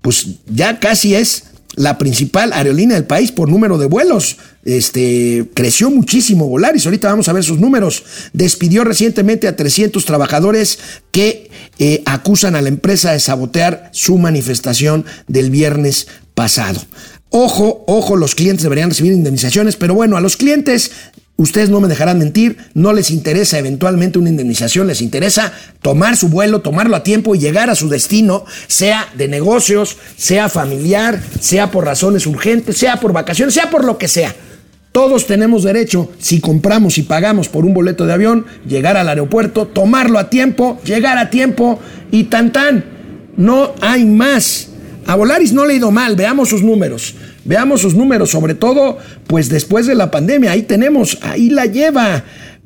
[0.02, 4.38] pues ya casi es la principal aerolínea del país por número de vuelos.
[4.64, 8.04] Este, creció muchísimo Volaris, ahorita vamos a ver sus números.
[8.34, 10.80] Despidió recientemente a 300 trabajadores
[11.12, 16.82] que eh, acusan a la empresa de sabotear su manifestación del viernes pasado.
[17.34, 20.92] Ojo, ojo, los clientes deberían recibir indemnizaciones, pero bueno, a los clientes
[21.38, 26.28] Ustedes no me dejarán mentir, no les interesa eventualmente una indemnización, les interesa tomar su
[26.28, 31.72] vuelo, tomarlo a tiempo y llegar a su destino, sea de negocios, sea familiar, sea
[31.72, 34.36] por razones urgentes, sea por vacaciones, sea por lo que sea.
[34.92, 39.66] Todos tenemos derecho, si compramos y pagamos por un boleto de avión, llegar al aeropuerto,
[39.66, 41.80] tomarlo a tiempo, llegar a tiempo
[42.12, 42.84] y tan tan.
[43.38, 44.68] No hay más.
[45.08, 47.16] A Volaris no le ha ido mal, veamos sus números.
[47.46, 50.52] Veamos sus números, sobre todo, pues después de la pandemia.
[50.52, 52.24] Ahí tenemos, ahí la lleva.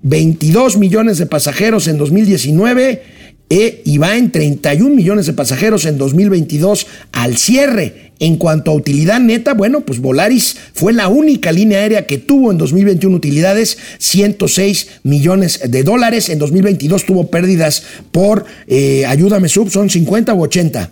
[0.07, 3.01] 22 millones de pasajeros en 2019
[3.49, 8.11] e, y va en 31 millones de pasajeros en 2022 al cierre.
[8.19, 12.51] En cuanto a utilidad neta, bueno, pues Volaris fue la única línea aérea que tuvo
[12.51, 16.29] en 2021 utilidades, 106 millones de dólares.
[16.29, 20.91] En 2022 tuvo pérdidas por, eh, ayúdame sub, son 50 u 80.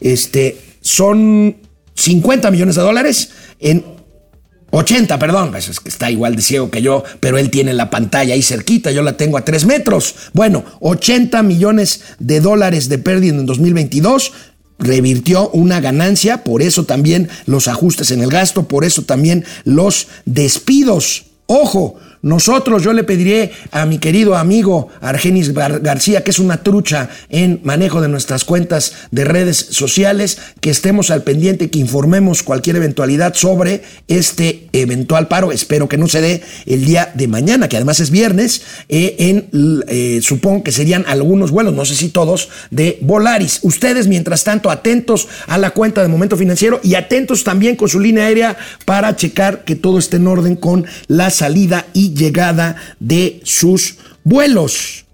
[0.00, 1.56] Este, son
[1.94, 3.30] 50 millones de dólares
[3.60, 3.84] en
[4.70, 8.34] 80, perdón, es que está igual de ciego que yo, pero él tiene la pantalla
[8.34, 10.16] ahí cerquita, yo la tengo a 3 metros.
[10.32, 14.32] Bueno, 80 millones de dólares de pérdida en 2022,
[14.80, 20.08] revirtió una ganancia, por eso también los ajustes en el gasto, por eso también los
[20.24, 21.26] despidos.
[21.46, 27.10] Ojo, nosotros, yo le pediré a mi querido amigo Argenis García, que es una trucha
[27.28, 32.76] en manejo de nuestras cuentas de redes sociales, que estemos al pendiente, que informemos cualquier
[32.76, 35.52] eventualidad sobre este eventual paro.
[35.52, 39.46] Espero que no se dé el día de mañana, que además es viernes, eh,
[39.88, 43.58] eh, supongo que serían algunos vuelos, no sé si todos, de Volaris.
[43.60, 48.00] Ustedes, mientras tanto, atentos a la cuenta de momento financiero y atentos también con su
[48.00, 48.56] línea aérea
[48.86, 55.04] para checar que todo esté en orden con la salida y llegada de sus vuelos.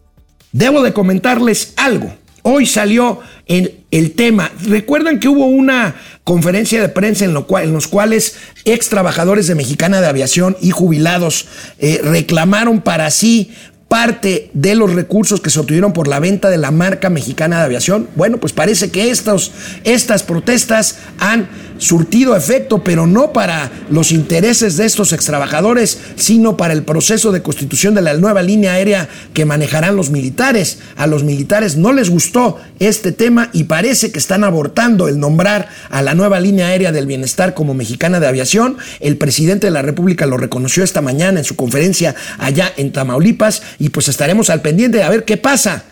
[0.52, 2.14] Debo de comentarles algo.
[2.42, 4.50] Hoy salió el, el tema.
[4.62, 5.94] Recuerdan que hubo una
[6.24, 10.56] conferencia de prensa en, lo cual, en los cuales ex trabajadores de Mexicana de Aviación
[10.60, 11.46] y jubilados
[11.78, 13.52] eh, reclamaron para sí
[13.88, 17.64] parte de los recursos que se obtuvieron por la venta de la marca mexicana de
[17.64, 18.08] aviación.
[18.14, 21.48] Bueno, pues parece que estas protestas han
[21.80, 27.42] surtido efecto, pero no para los intereses de estos extrabajadores, sino para el proceso de
[27.42, 30.78] constitución de la nueva línea aérea que manejarán los militares.
[30.96, 35.68] A los militares no les gustó este tema y parece que están abortando el nombrar
[35.90, 38.76] a la nueva línea aérea del bienestar como mexicana de aviación.
[39.00, 43.62] El presidente de la República lo reconoció esta mañana en su conferencia allá en Tamaulipas
[43.78, 45.84] y pues estaremos al pendiente a ver qué pasa.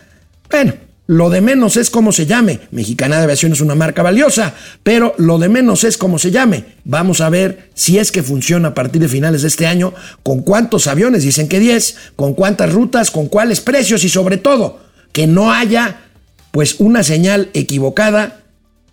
[0.50, 0.74] Bueno,
[1.08, 2.60] lo de menos es cómo se llame.
[2.70, 6.64] Mexicana de Aviación es una marca valiosa, pero lo de menos es cómo se llame.
[6.84, 10.42] Vamos a ver si es que funciona a partir de finales de este año, con
[10.42, 14.80] cuántos aviones, dicen que 10, con cuántas rutas, con cuáles precios y sobre todo
[15.12, 16.02] que no haya
[16.50, 18.42] pues una señal equivocada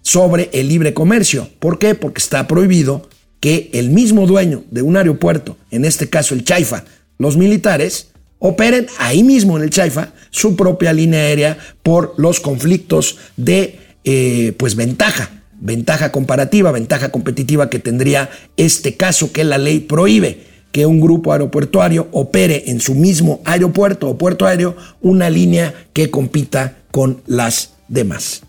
[0.01, 1.49] sobre el libre comercio.
[1.59, 1.95] ¿Por qué?
[1.95, 3.09] Porque está prohibido
[3.41, 6.85] que el mismo dueño de un aeropuerto, en este caso el Chaifa,
[7.17, 8.13] los militares,
[8.47, 14.53] operen ahí mismo en el Chaifa su propia línea aérea por los conflictos de eh,
[14.57, 20.39] pues ventaja, ventaja comparativa, ventaja competitiva que tendría este caso que la ley prohíbe
[20.71, 26.11] que un grupo aeropuertuario opere en su mismo aeropuerto o puerto aéreo una línea que
[26.11, 28.43] compita con las demás.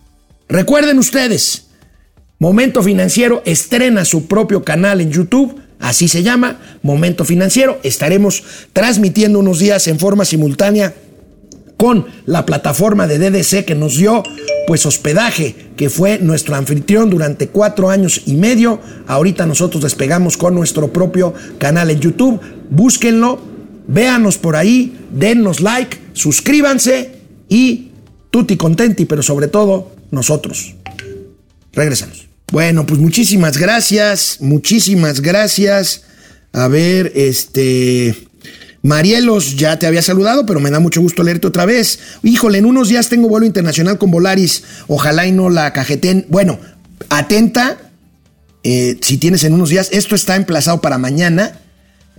[0.49, 1.67] Recuerden ustedes,
[2.39, 7.79] Momento Financiero estrena su propio canal en YouTube Así se llama, Momento Financiero.
[7.83, 10.93] Estaremos transmitiendo unos días en forma simultánea
[11.77, 14.23] con la plataforma de DDC que nos dio
[14.65, 18.81] pues hospedaje, que fue nuestro anfitrión durante cuatro años y medio.
[19.07, 22.41] Ahorita nosotros despegamos con nuestro propio canal en YouTube.
[22.69, 23.39] Búsquenlo,
[23.87, 27.11] véanos por ahí, dennos like, suscríbanse
[27.47, 27.91] y
[28.29, 30.75] tutti contenti, pero sobre todo nosotros.
[31.71, 32.26] Regresamos.
[32.51, 36.03] Bueno, pues muchísimas gracias, muchísimas gracias.
[36.53, 38.15] A ver, este...
[38.83, 41.99] Marielos, ya te había saludado, pero me da mucho gusto leerte otra vez.
[42.23, 44.63] Híjole, en unos días tengo vuelo internacional con Volaris.
[44.87, 46.25] Ojalá y no la cajeten.
[46.29, 46.57] Bueno,
[47.09, 47.77] atenta.
[48.63, 51.59] Eh, si tienes en unos días, esto está emplazado para mañana.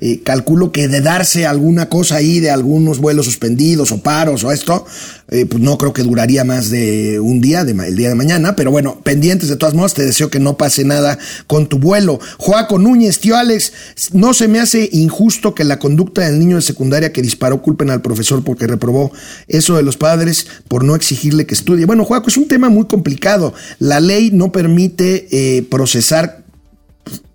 [0.01, 4.53] Eh, calculo que de darse alguna cosa ahí de algunos vuelos suspendidos o paros o
[4.53, 4.86] esto,
[5.30, 8.55] eh, pues no creo que duraría más de un día, de, el día de mañana,
[8.55, 12.20] pero bueno, pendientes de todas modas, te deseo que no pase nada con tu vuelo.
[12.38, 13.72] Joaco Núñez, tío Alex,
[14.12, 17.90] no se me hace injusto que la conducta del niño de secundaria que disparó culpen
[17.90, 19.11] al profesor porque reprobó
[19.49, 21.86] eso de los padres por no exigirle que estudie.
[21.86, 23.53] Bueno, Joaco, es un tema muy complicado.
[23.78, 26.47] La ley no permite eh, procesar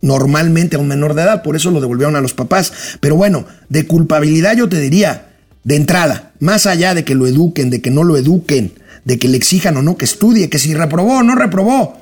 [0.02, 2.74] normalmente a un menor de edad, por eso lo devolvieron a los papás.
[3.00, 5.34] Pero bueno, de culpabilidad yo te diría,
[5.64, 8.74] de entrada, más allá de que lo eduquen, de que no lo eduquen,
[9.06, 11.98] de que le exijan o no que estudie, que si reprobó o no reprobó,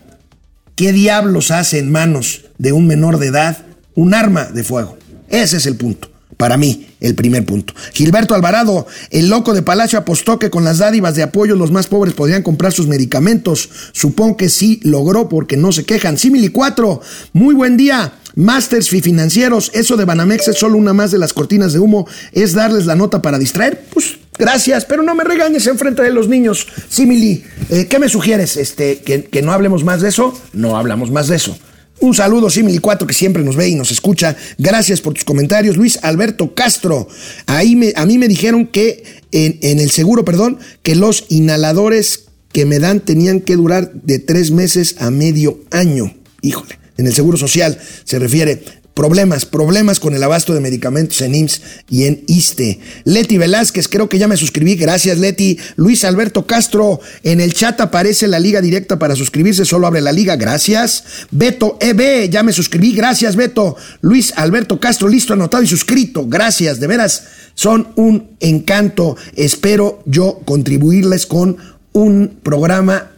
[0.76, 3.57] ¿qué diablos hace en manos de un menor de edad
[3.95, 4.97] un arma de fuego?
[5.30, 6.11] Ese es el punto.
[6.41, 7.75] Para mí, el primer punto.
[7.93, 11.85] Gilberto Alvarado, el loco de Palacio apostó que con las dádivas de apoyo los más
[11.85, 13.69] pobres podrían comprar sus medicamentos.
[13.91, 16.17] Supongo que sí logró porque no se quejan.
[16.17, 16.99] Simili 4,
[17.33, 18.13] muy buen día.
[18.33, 22.53] Masters financieros, eso de Banamex es solo una más de las cortinas de humo, es
[22.53, 23.85] darles la nota para distraer.
[23.93, 26.65] Pues gracias, pero no me regañes en frente de los niños.
[26.89, 28.57] Simili, eh, ¿qué me sugieres?
[28.57, 30.35] Este, que, que no hablemos más de eso.
[30.53, 31.55] No hablamos más de eso.
[32.02, 34.36] Un saludo, Simili 4, que siempre nos ve y nos escucha.
[34.58, 35.78] Gracias por tus comentarios.
[35.78, 37.08] Luis Alberto Castro.
[37.45, 42.66] Ahí a mí me dijeron que en, en el seguro, perdón, que los inhaladores que
[42.66, 46.16] me dan tenían que durar de tres meses a medio año.
[46.41, 51.35] Híjole, en el seguro social se refiere problemas, problemas con el abasto de medicamentos en
[51.35, 52.79] IMSS y en ISTE.
[53.05, 55.57] Leti Velázquez, creo que ya me suscribí, gracias Leti.
[55.75, 60.11] Luis Alberto Castro, en el chat aparece la liga directa para suscribirse, solo abre la
[60.11, 61.03] liga, gracias.
[61.31, 63.75] Beto EB, ya me suscribí, gracias Beto.
[64.01, 67.23] Luis Alberto Castro, listo, anotado y suscrito, gracias, de veras,
[67.53, 69.15] son un encanto.
[69.35, 71.57] Espero yo contribuirles con
[71.93, 73.11] un programa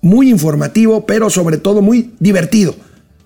[0.00, 2.74] muy informativo, pero sobre todo muy divertido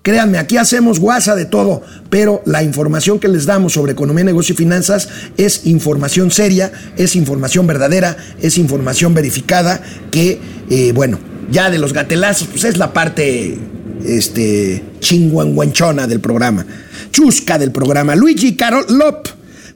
[0.07, 4.53] Créanme, aquí hacemos guasa de todo, pero la información que les damos sobre economía, negocio
[4.53, 10.39] y finanzas es información seria, es información verdadera, es información verificada que,
[10.69, 11.19] eh, bueno,
[11.51, 13.57] ya de los gatelazos, pues es la parte
[14.05, 16.65] este, chinguanguanchona del programa,
[17.11, 18.15] chusca del programa.
[18.15, 19.27] Luigi Carol Lop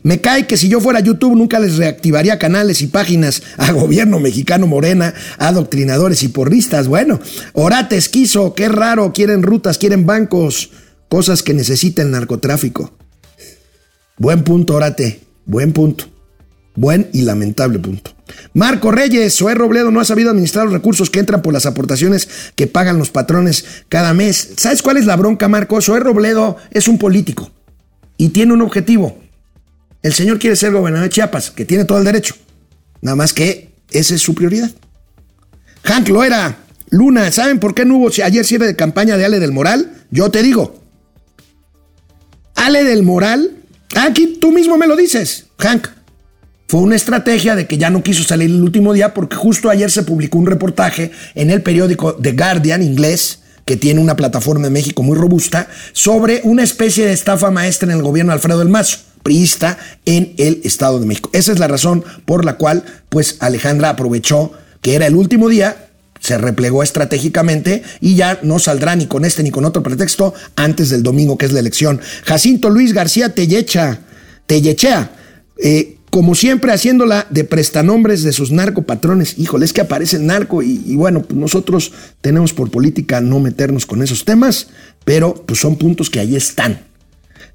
[0.03, 4.19] me cae que si yo fuera YouTube nunca les reactivaría canales y páginas a gobierno
[4.19, 6.87] mexicano morena, a doctrinadores y porristas.
[6.87, 7.19] Bueno,
[7.53, 10.71] Orate esquizo, qué raro, quieren rutas, quieren bancos,
[11.09, 12.93] cosas que necesita el narcotráfico.
[14.17, 16.05] Buen punto, Orate, buen punto.
[16.73, 18.11] Buen y lamentable punto.
[18.53, 22.29] Marco Reyes, Zoé Robledo no ha sabido administrar los recursos que entran por las aportaciones
[22.55, 24.53] que pagan los patrones cada mes.
[24.55, 25.81] ¿Sabes cuál es la bronca, Marco?
[25.81, 27.51] Zoé Robledo es un político
[28.15, 29.20] y tiene un objetivo.
[30.01, 32.35] El señor quiere ser gobernador de Chiapas, que tiene todo el derecho.
[33.01, 34.71] Nada más que esa es su prioridad.
[35.83, 36.57] Hank Loera,
[36.89, 39.91] Luna, ¿saben por qué no hubo ayer cierre de campaña de Ale del Moral?
[40.11, 40.81] Yo te digo.
[42.55, 43.57] Ale del Moral,
[43.95, 45.87] aquí tú mismo me lo dices, Hank.
[46.67, 49.91] Fue una estrategia de que ya no quiso salir el último día porque justo ayer
[49.91, 54.73] se publicó un reportaje en el periódico The Guardian inglés, que tiene una plataforma en
[54.73, 58.69] México muy robusta, sobre una especie de estafa maestra en el gobierno de Alfredo del
[58.69, 61.29] Mazo, priista en el Estado de México.
[61.33, 64.51] Esa es la razón por la cual pues Alejandra aprovechó
[64.81, 65.87] que era el último día
[66.21, 70.89] se replegó estratégicamente y ya no saldrá ni con este ni con otro pretexto antes
[70.89, 71.99] del domingo que es la elección.
[72.25, 73.99] Jacinto Luis García Tellecha,
[74.45, 75.11] Tellechea,
[75.57, 79.39] eh, como siempre haciéndola de prestanombres de sus narcopatrones.
[79.39, 83.85] Híjole, es que aparece el narco y, bueno, pues nosotros tenemos por política no meternos
[83.85, 84.67] con esos temas,
[85.05, 86.81] pero pues son puntos que ahí están.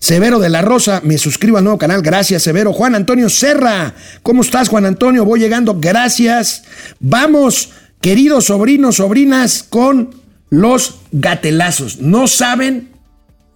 [0.07, 2.72] Severo de la Rosa, me suscribo al nuevo canal, gracias Severo.
[2.72, 3.92] Juan Antonio Serra,
[4.22, 5.24] ¿cómo estás Juan Antonio?
[5.24, 6.62] Voy llegando, gracias.
[7.00, 10.14] Vamos queridos sobrinos, sobrinas, con
[10.48, 11.98] los gatelazos.
[11.98, 12.90] No saben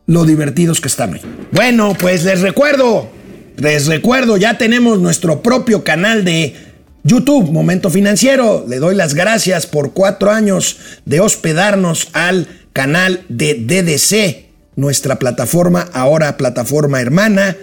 [0.07, 1.21] lo divertidos que están hoy.
[1.53, 3.09] Bueno, pues les recuerdo,
[3.57, 6.57] les recuerdo, ya tenemos nuestro propio canal de
[7.05, 8.67] YouTube, Momento Financiero.
[8.69, 15.89] Le doy las gracias por cuatro años de hospedarnos al canal de DDC, nuestra plataforma,
[15.93, 17.57] ahora plataforma hermana.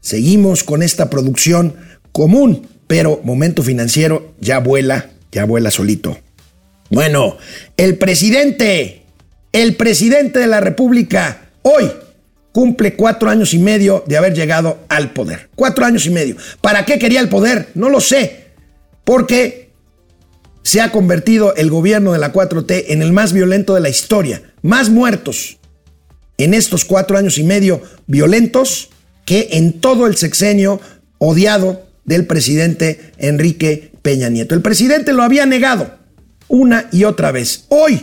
[0.00, 1.76] Seguimos con esta producción
[2.12, 6.18] común, pero Momento Financiero ya vuela ya vuela solito.
[6.90, 7.36] Bueno,
[7.76, 9.02] el presidente,
[9.52, 11.90] el presidente de la República, hoy
[12.52, 15.50] cumple cuatro años y medio de haber llegado al poder.
[15.54, 16.36] Cuatro años y medio.
[16.60, 17.68] ¿Para qué quería el poder?
[17.74, 18.46] No lo sé.
[19.04, 19.70] Porque
[20.62, 24.42] se ha convertido el gobierno de la 4T en el más violento de la historia.
[24.62, 25.58] Más muertos
[26.44, 28.90] en estos cuatro años y medio violentos
[29.24, 30.80] que en todo el sexenio
[31.18, 34.54] odiado del presidente Enrique Peña Nieto.
[34.54, 35.98] El presidente lo había negado
[36.48, 37.64] una y otra vez.
[37.68, 38.00] Hoy,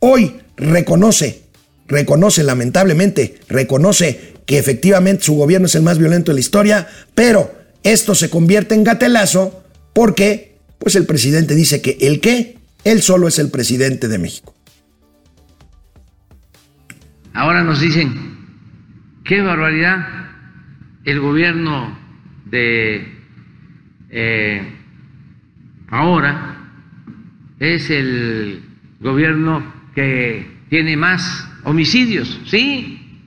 [0.00, 1.42] hoy reconoce,
[1.86, 7.54] reconoce lamentablemente, reconoce que efectivamente su gobierno es el más violento de la historia, pero
[7.82, 9.62] esto se convierte en gatelazo
[9.92, 14.54] porque pues el presidente dice que el qué, él solo es el presidente de México.
[17.38, 18.10] Ahora nos dicen,
[19.22, 20.08] qué barbaridad,
[21.04, 21.96] el gobierno
[22.46, 23.16] de
[24.10, 24.72] eh,
[25.86, 26.56] ahora
[27.60, 28.64] es el
[28.98, 29.62] gobierno
[29.94, 33.22] que tiene más homicidios, sí,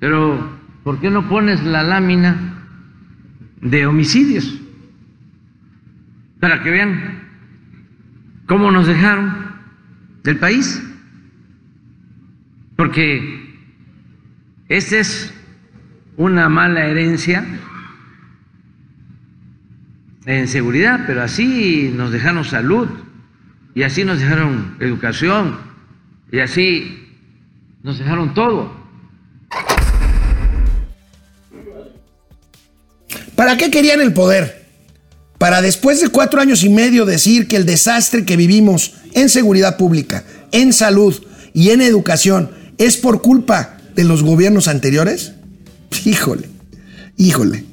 [0.00, 2.54] pero ¿por qué no pones la lámina
[3.60, 4.58] de homicidios?
[6.40, 7.20] Para que vean
[8.46, 9.30] cómo nos dejaron
[10.24, 10.82] del país.
[12.76, 13.42] Porque
[14.68, 15.32] esta es
[16.16, 17.44] una mala herencia
[20.24, 22.88] en seguridad, pero así nos dejaron salud,
[23.74, 25.58] y así nos dejaron educación,
[26.30, 27.08] y así
[27.82, 28.82] nos dejaron todo.
[33.34, 34.66] ¿Para qué querían el poder?
[35.38, 39.76] Para después de cuatro años y medio decir que el desastre que vivimos en seguridad
[39.76, 41.20] pública, en salud
[41.52, 45.32] y en educación es por culpa de los gobiernos anteriores?
[46.04, 46.48] Híjole,
[47.16, 47.72] híjole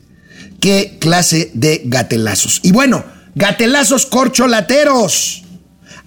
[0.59, 2.59] qué clase de gatelazos.
[2.63, 3.03] Y bueno,
[3.35, 5.43] gatelazos corcholateros.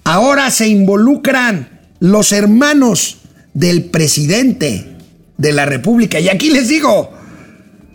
[0.03, 3.17] Ahora se involucran los hermanos
[3.53, 4.97] del presidente
[5.37, 6.19] de la República.
[6.19, 7.11] Y aquí les digo,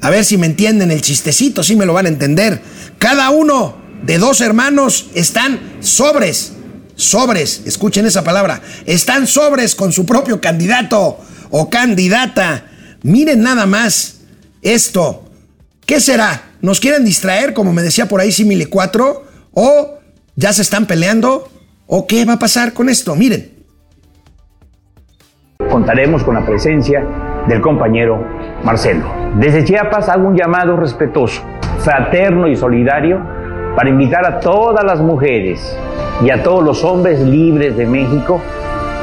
[0.01, 2.61] a ver si me entienden el chistecito, si me lo van a entender.
[2.99, 6.53] Cada uno de dos hermanos están sobres,
[6.99, 11.19] sobres, escuchen esa palabra, están sobres con su propio candidato
[11.51, 12.65] o candidata.
[13.03, 14.21] Miren nada más
[14.61, 15.31] esto.
[15.87, 16.43] ¿Qué será?
[16.61, 19.25] ¿Nos quieren distraer, como me decía por ahí Simile 4?
[19.55, 19.99] ¿O
[20.35, 21.49] ya se están peleando?
[21.87, 23.15] ¿O qué va a pasar con esto?
[23.15, 23.53] Miren.
[25.71, 27.01] Contaremos con la presencia
[27.49, 28.23] del compañero
[28.65, 29.11] Marcelo.
[29.37, 31.43] Desde Chiapas hago un llamado respetuoso,
[31.79, 33.38] fraterno y solidario
[33.79, 35.79] para invitar a todas las mujeres
[36.21, 38.41] y a todos los hombres libres de México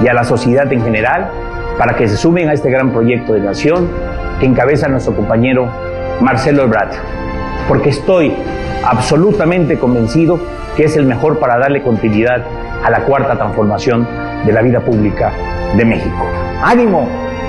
[0.04, 1.30] y a la sociedad en general
[1.78, 3.88] para que se sumen a este gran proyecto de nación
[4.38, 5.70] que encabeza nuestro compañero
[6.20, 6.90] Marcelo Ebrard
[7.70, 8.34] porque estoy
[8.84, 10.42] absolutamente convencido
[10.76, 12.44] que es el mejor para darle continuidad
[12.84, 14.06] a la cuarta transformación
[14.46, 15.32] de la vida pública
[15.78, 16.28] de México.
[16.62, 17.08] ánimo,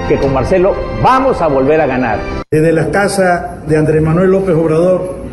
[0.09, 2.21] que con Marcelo vamos a volver a ganar.
[2.53, 5.26] Desde la casa de Andrés Manuel López Obrador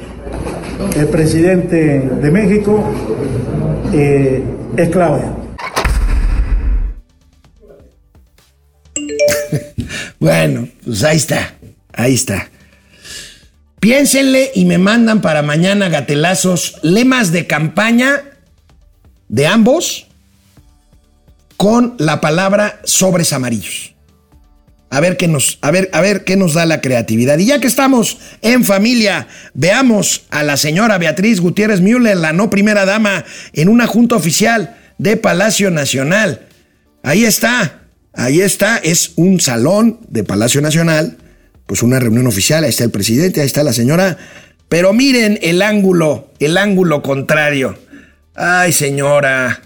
[0.96, 2.84] el presidente de México
[3.94, 4.44] eh,
[4.78, 5.34] es Claudia.
[10.20, 11.54] Bueno, pues ahí está,
[11.92, 12.50] ahí está.
[13.82, 18.24] Piénsenle y me mandan para mañana gatelazos lemas de campaña
[19.28, 20.08] de ambos
[21.58, 23.93] con la palabra sobres amarillos.
[24.94, 27.40] A ver qué nos, a ver, a ver qué nos da la creatividad.
[27.40, 32.52] Y ya que estamos en familia, veamos a la señora Beatriz Gutiérrez Müller, la no
[32.52, 36.42] primera dama, en una junta oficial de Palacio Nacional.
[37.02, 37.82] Ahí está,
[38.14, 41.18] ahí está, es un salón de Palacio Nacional,
[41.66, 44.20] pues una reunión oficial, ahí está el presidente, ahí está la señora.
[44.70, 47.80] Pero miren el ángulo, el ángulo contrario.
[48.36, 49.60] Ay, señora.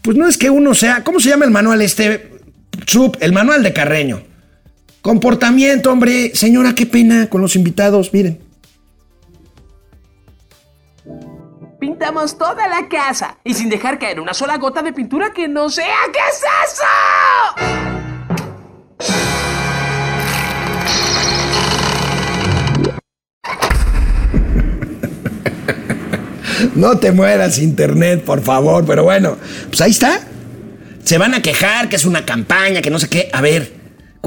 [0.00, 2.30] Pues no es que uno sea, ¿cómo se llama el manual este?
[2.86, 4.25] Sub, el manual de Carreño.
[5.06, 6.32] Comportamiento, hombre.
[6.34, 8.40] Señora, qué pena con los invitados, miren.
[11.78, 15.70] Pintamos toda la casa y sin dejar caer una sola gota de pintura que no
[15.70, 15.94] sea.
[16.12, 16.82] ¿Qué es eso?
[26.74, 28.84] No te mueras, internet, por favor.
[28.84, 29.36] Pero bueno,
[29.68, 30.20] pues ahí está.
[31.04, 33.30] Se van a quejar que es una campaña, que no sé qué.
[33.32, 33.75] A ver,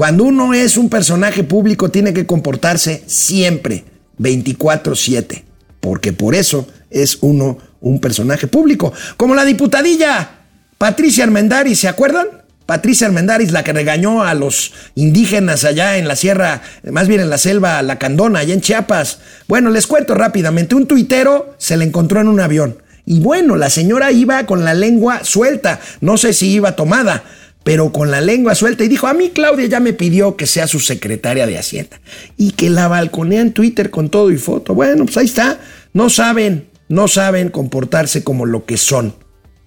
[0.00, 3.84] cuando uno es un personaje público tiene que comportarse siempre
[4.16, 5.44] 24/7.
[5.78, 8.94] Porque por eso es uno un personaje público.
[9.18, 10.38] Como la diputadilla
[10.78, 12.28] Patricia Armendari, ¿se acuerdan?
[12.64, 17.28] Patricia Armendáriz, la que regañó a los indígenas allá en la sierra, más bien en
[17.28, 19.18] la selva Lacandona, allá en Chiapas.
[19.48, 22.78] Bueno, les cuento rápidamente, un tuitero se le encontró en un avión.
[23.04, 27.24] Y bueno, la señora iba con la lengua suelta, no sé si iba tomada,
[27.62, 30.66] pero con la lengua suelta y dijo, a mí Claudia ya me pidió que sea
[30.66, 32.00] su secretaria de Hacienda
[32.36, 34.74] y que la balconea en Twitter con todo y foto.
[34.74, 35.60] Bueno, pues ahí está,
[35.92, 39.14] no saben, no saben comportarse como lo que son.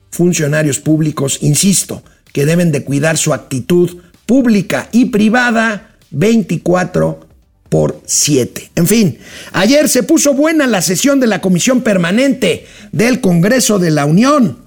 [0.10, 7.28] Funcionarios públicos, insisto, que deben de cuidar su actitud pública y privada 24
[7.70, 8.72] por 7.
[8.76, 9.18] En fin,
[9.52, 14.60] ayer se puso buena la sesión de la Comisión Permanente del Congreso de la Unión.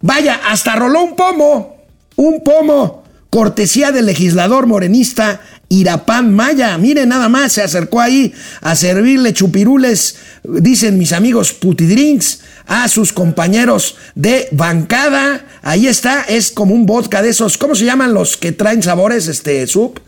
[0.00, 1.77] Vaya, hasta roló un pomo,
[2.18, 6.76] un pomo, cortesía del legislador morenista Irapán Maya.
[6.76, 13.12] Mire, nada más se acercó ahí a servirle chupirules, dicen mis amigos putidrinks, a sus
[13.12, 15.46] compañeros de bancada.
[15.62, 19.28] Ahí está, es como un vodka de esos, ¿cómo se llaman los que traen sabores,
[19.28, 20.00] este, sub?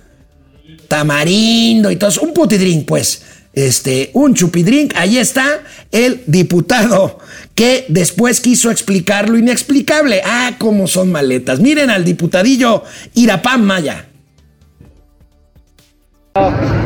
[0.88, 2.10] Tamarindo y todo.
[2.22, 3.22] Un putidrink, pues.
[3.52, 4.94] Este, un chupidrink.
[4.96, 7.18] Ahí está el diputado
[7.54, 10.22] que después quiso explicar lo inexplicable.
[10.24, 11.60] Ah, cómo son maletas.
[11.60, 12.84] Miren al diputadillo
[13.14, 14.06] Irapán Maya.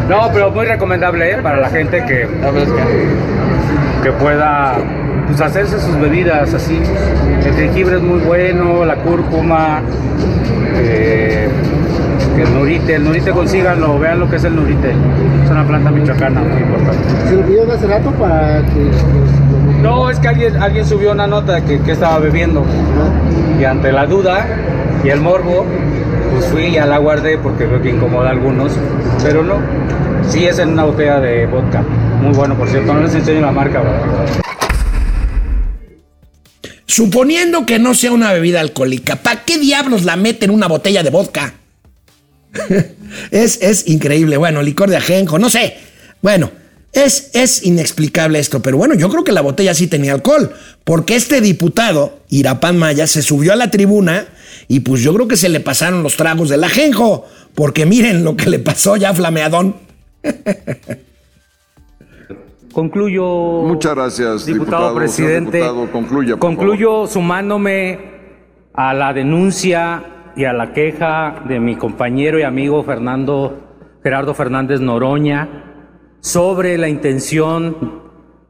[0.09, 1.37] No, pero muy recomendable ¿eh?
[1.43, 2.27] para la gente que,
[4.03, 4.79] que pueda
[5.27, 6.79] pues, hacerse sus bebidas así.
[7.45, 9.83] El jengibre es muy bueno, la cúrcuma,
[10.77, 11.44] eh,
[12.43, 14.91] el nurite, el nurite consíganlo, vean lo que es el nurite.
[15.45, 17.29] Es una planta michoacana muy importante.
[17.29, 18.91] ¿Se lo pidió hace rato para que...
[19.83, 22.65] No, es que alguien, alguien subió una nota que, que estaba bebiendo
[23.61, 24.47] y ante la duda
[25.05, 25.67] y el morbo,
[26.33, 28.73] pues fui y ya la guardé porque creo que incomoda a algunos,
[29.23, 29.59] pero no,
[30.27, 31.83] sí es en una botella de vodka,
[32.23, 34.01] muy bueno por cierto, no les enseño la marca, ¿verdad?
[36.87, 41.03] Suponiendo que no sea una bebida alcohólica, ¿para qué diablos la mete en una botella
[41.03, 41.53] de vodka?
[43.31, 44.37] es, es increíble.
[44.37, 45.77] Bueno, licor de ajenjo, no sé.
[46.23, 46.51] Bueno,
[46.95, 50.53] es, es inexplicable esto, pero bueno, yo creo que la botella sí tenía alcohol,
[50.85, 54.27] porque este diputado, Irapán Maya, se subió a la tribuna
[54.69, 58.37] y pues yo creo que se le pasaron los tragos del ajenjo, porque miren lo
[58.37, 59.77] que le pasó ya a Flameadón.
[62.73, 63.63] Concluyo.
[63.63, 65.59] Muchas gracias, diputado, diputado presidente.
[65.59, 67.99] Diputado, concluya, Concluyo sumándome
[68.73, 74.81] a la denuncia y a la queja de mi compañero y amigo Fernando Gerardo Fernández
[74.81, 75.49] Noroña
[76.21, 78.03] sobre la intención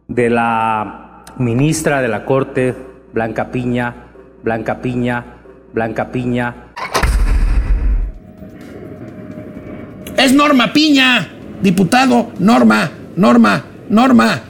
[0.09, 2.75] de la ministra de la Corte,
[3.13, 3.95] Blanca Piña,
[4.43, 5.25] Blanca Piña,
[5.73, 6.65] Blanca Piña,
[10.17, 11.29] Es Norma Piña,
[11.61, 14.41] diputado, Norma, Norma, Norma.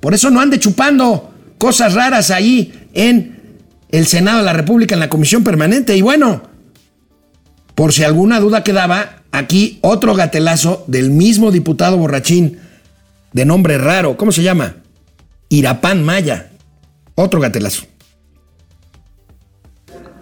[0.00, 3.56] Por eso no ande chupando cosas raras ahí en
[3.90, 5.96] el Senado de la República, en la Comisión Permanente.
[5.96, 6.42] Y bueno,
[7.76, 12.58] por si alguna duda quedaba, aquí otro gatelazo del mismo diputado borrachín
[13.32, 14.16] de nombre raro.
[14.16, 14.76] ¿Cómo se llama?
[15.50, 16.50] Irapán Maya.
[17.14, 17.84] Otro gatelazo.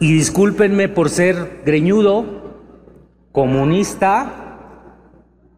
[0.01, 2.59] Y discúlpenme por ser greñudo,
[3.31, 4.59] comunista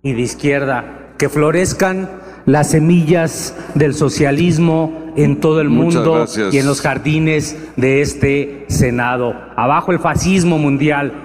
[0.02, 1.14] y de izquierda.
[1.18, 2.10] Que florezcan
[2.44, 6.52] las semillas del socialismo en todo el Muchas mundo gracias.
[6.52, 9.34] y en los jardines de este Senado.
[9.56, 11.22] Abajo el fascismo mundial.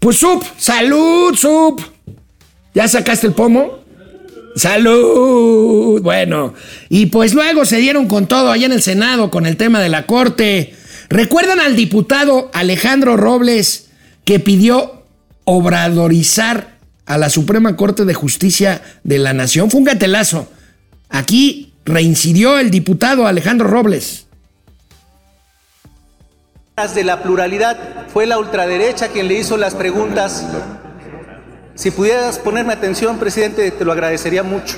[0.00, 1.80] Pues sup, salud, sup.
[2.74, 3.78] ¿Ya sacaste el pomo?
[4.54, 6.00] Salud.
[6.02, 6.54] Bueno,
[6.88, 9.88] y pues luego se dieron con todo allá en el Senado con el tema de
[9.88, 10.74] la Corte.
[11.08, 13.88] ¿Recuerdan al diputado Alejandro Robles
[14.24, 15.04] que pidió
[15.44, 19.70] obradorizar a la Suprema Corte de Justicia de la Nación?
[19.70, 20.48] Fue un gatelazo.
[21.08, 24.25] Aquí reincidió el diputado Alejandro Robles.
[26.76, 27.78] De la pluralidad
[28.12, 30.46] fue la ultraderecha quien le hizo las preguntas.
[31.74, 34.76] Si pudieras ponerme atención, presidente, te lo agradecería mucho.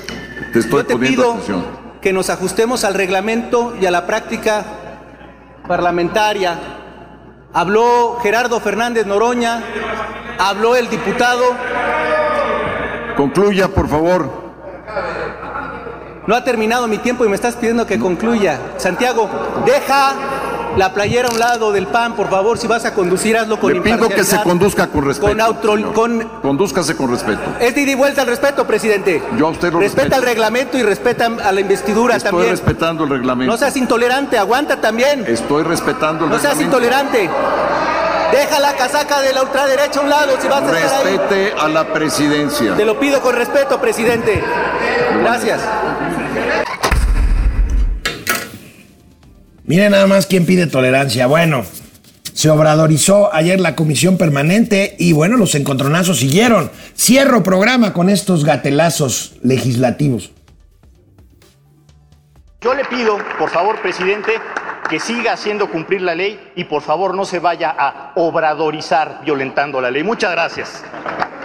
[0.53, 1.65] Te estoy Yo te pido atención.
[1.99, 4.63] que nos ajustemos al reglamento y a la práctica
[5.67, 6.57] parlamentaria.
[7.51, 9.61] Habló Gerardo Fernández Noroña,
[10.37, 11.43] habló el diputado.
[13.17, 14.49] Concluya, por favor.
[16.27, 18.57] No ha terminado mi tiempo y me estás pidiendo que concluya.
[18.77, 19.29] Santiago,
[19.65, 20.13] deja
[20.77, 23.73] la playera a un lado del PAN, por favor, si vas a conducir, hazlo con
[23.73, 25.37] Le pido que se conduzca con respeto.
[25.63, 27.41] Con con- Condúzcase con respeto.
[27.59, 29.21] Es de ida y vuelta al respeto, presidente.
[29.37, 32.51] Yo a usted lo Respeta el reglamento y respeta a la investidura Estoy también.
[32.51, 33.51] respetando el reglamento.
[33.51, 35.25] No seas intolerante, aguanta también.
[35.27, 36.77] Estoy respetando el No seas reglamento.
[36.77, 37.29] intolerante.
[38.31, 41.17] Deja la casaca de la ultraderecha a un lado si vas a estar ahí.
[41.17, 42.75] Respete a la presidencia.
[42.75, 44.43] Te lo pido con respeto, presidente.
[45.23, 45.59] Gracias.
[49.69, 51.27] Miren nada más quién pide tolerancia.
[51.27, 51.63] Bueno,
[52.33, 56.71] se obradorizó ayer la comisión permanente y bueno, los encontronazos siguieron.
[56.97, 60.31] Cierro programa con estos gatelazos legislativos.
[62.61, 64.31] Yo le pido, por favor, presidente,
[64.89, 69.79] que siga haciendo cumplir la ley y por favor no se vaya a obradorizar violentando
[69.81, 70.01] la ley.
[70.01, 70.83] Muchas gracias.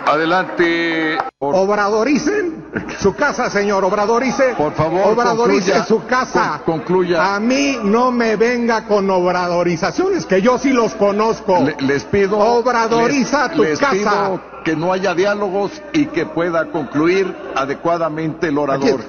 [0.07, 1.19] Adelante.
[1.39, 2.65] Obradoricen
[3.01, 3.85] su casa, señor.
[3.85, 4.55] Obradorice.
[4.57, 5.85] Por favor, Obradorice concluya.
[5.87, 6.61] su casa.
[6.65, 7.35] Con- concluya.
[7.35, 11.61] A mí no me venga con obradorizaciones, que yo sí los conozco.
[11.61, 12.39] Le- les pido.
[12.39, 13.93] Obradoriza les- tu les casa.
[13.93, 19.01] pido que no haya diálogos y que pueda concluir adecuadamente el orador.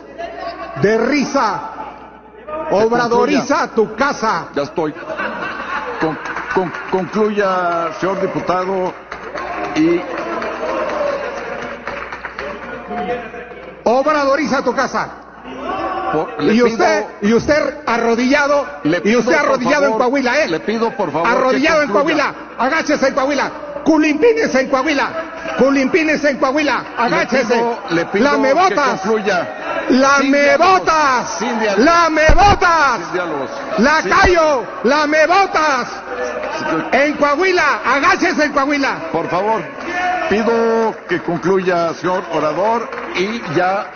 [0.82, 1.72] De risa.
[2.72, 4.48] Obradoriza tu casa.
[4.56, 4.94] Ya estoy.
[6.02, 6.18] Con-
[6.54, 8.94] con- concluya, señor diputado,
[9.76, 10.02] y
[13.84, 15.08] Obradoriza tu casa.
[16.12, 20.40] por- Y pido- usted, y usted arrodillado, Le y pido, usted por arrodillado en Coahuila,
[20.40, 20.48] ¿eh?
[20.48, 21.90] le pido, por favor, Arrodillado en.
[21.92, 23.52] Coahuila, agáchese en Coahuila.
[23.84, 25.10] Culimpines en Coahuila,
[25.60, 27.64] Culimpines en Coahuila, agáchese.
[27.92, 29.48] le pido Lamebotas, que concluya.
[29.88, 31.86] Sin lamebotas, diálogos, sin diálogos.
[31.86, 33.50] lamebotas, Sin diálogos.
[33.78, 35.88] lacayo, lamebotas.
[36.94, 38.96] En Coahuila, agáchese en Coahuila.
[39.12, 39.62] Por favor,
[40.30, 43.88] pido que concluya, señor orador, y ya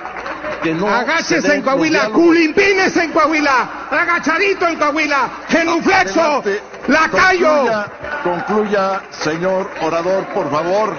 [0.61, 0.87] que no.
[0.87, 6.61] se Agáchese en Coahuila, culimpines en Coahuila, agachadito en Coahuila, genuflexo, Adelante.
[6.87, 7.47] lacayo.
[7.49, 7.85] Concluya,
[8.23, 10.97] concluya, señor orador, por favor.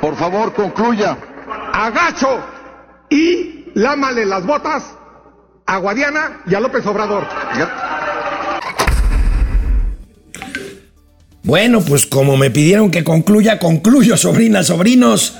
[0.00, 1.16] Por favor, concluya.
[1.72, 2.40] agacho
[3.10, 4.96] y lámale las botas
[5.66, 7.26] a Guadiana y a López Obrador.
[11.42, 15.34] Bueno, pues como me pidieron que concluya, concluyo, sobrinas, sobrinos.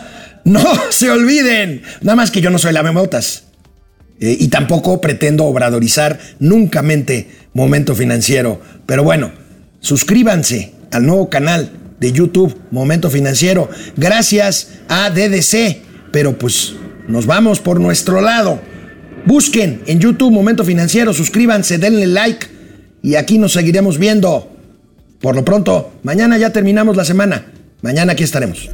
[0.44, 1.82] No se olviden.
[2.01, 3.44] Nada más que yo no soy la memotas.
[4.20, 8.61] Eh, y tampoco pretendo obradorizar nunca mente momento financiero.
[8.86, 9.32] Pero bueno,
[9.80, 11.70] suscríbanse al nuevo canal
[12.01, 13.68] de YouTube Momento Financiero.
[13.96, 15.78] Gracias a DDC.
[16.12, 16.74] Pero pues
[17.09, 18.61] nos vamos por nuestro lado.
[19.26, 22.46] Busquen en YouTube Momento Financiero, suscríbanse, denle like
[23.03, 24.57] y aquí nos seguiremos viendo.
[25.20, 27.44] Por lo pronto, mañana ya terminamos la semana.
[27.82, 28.70] Mañana aquí estaremos.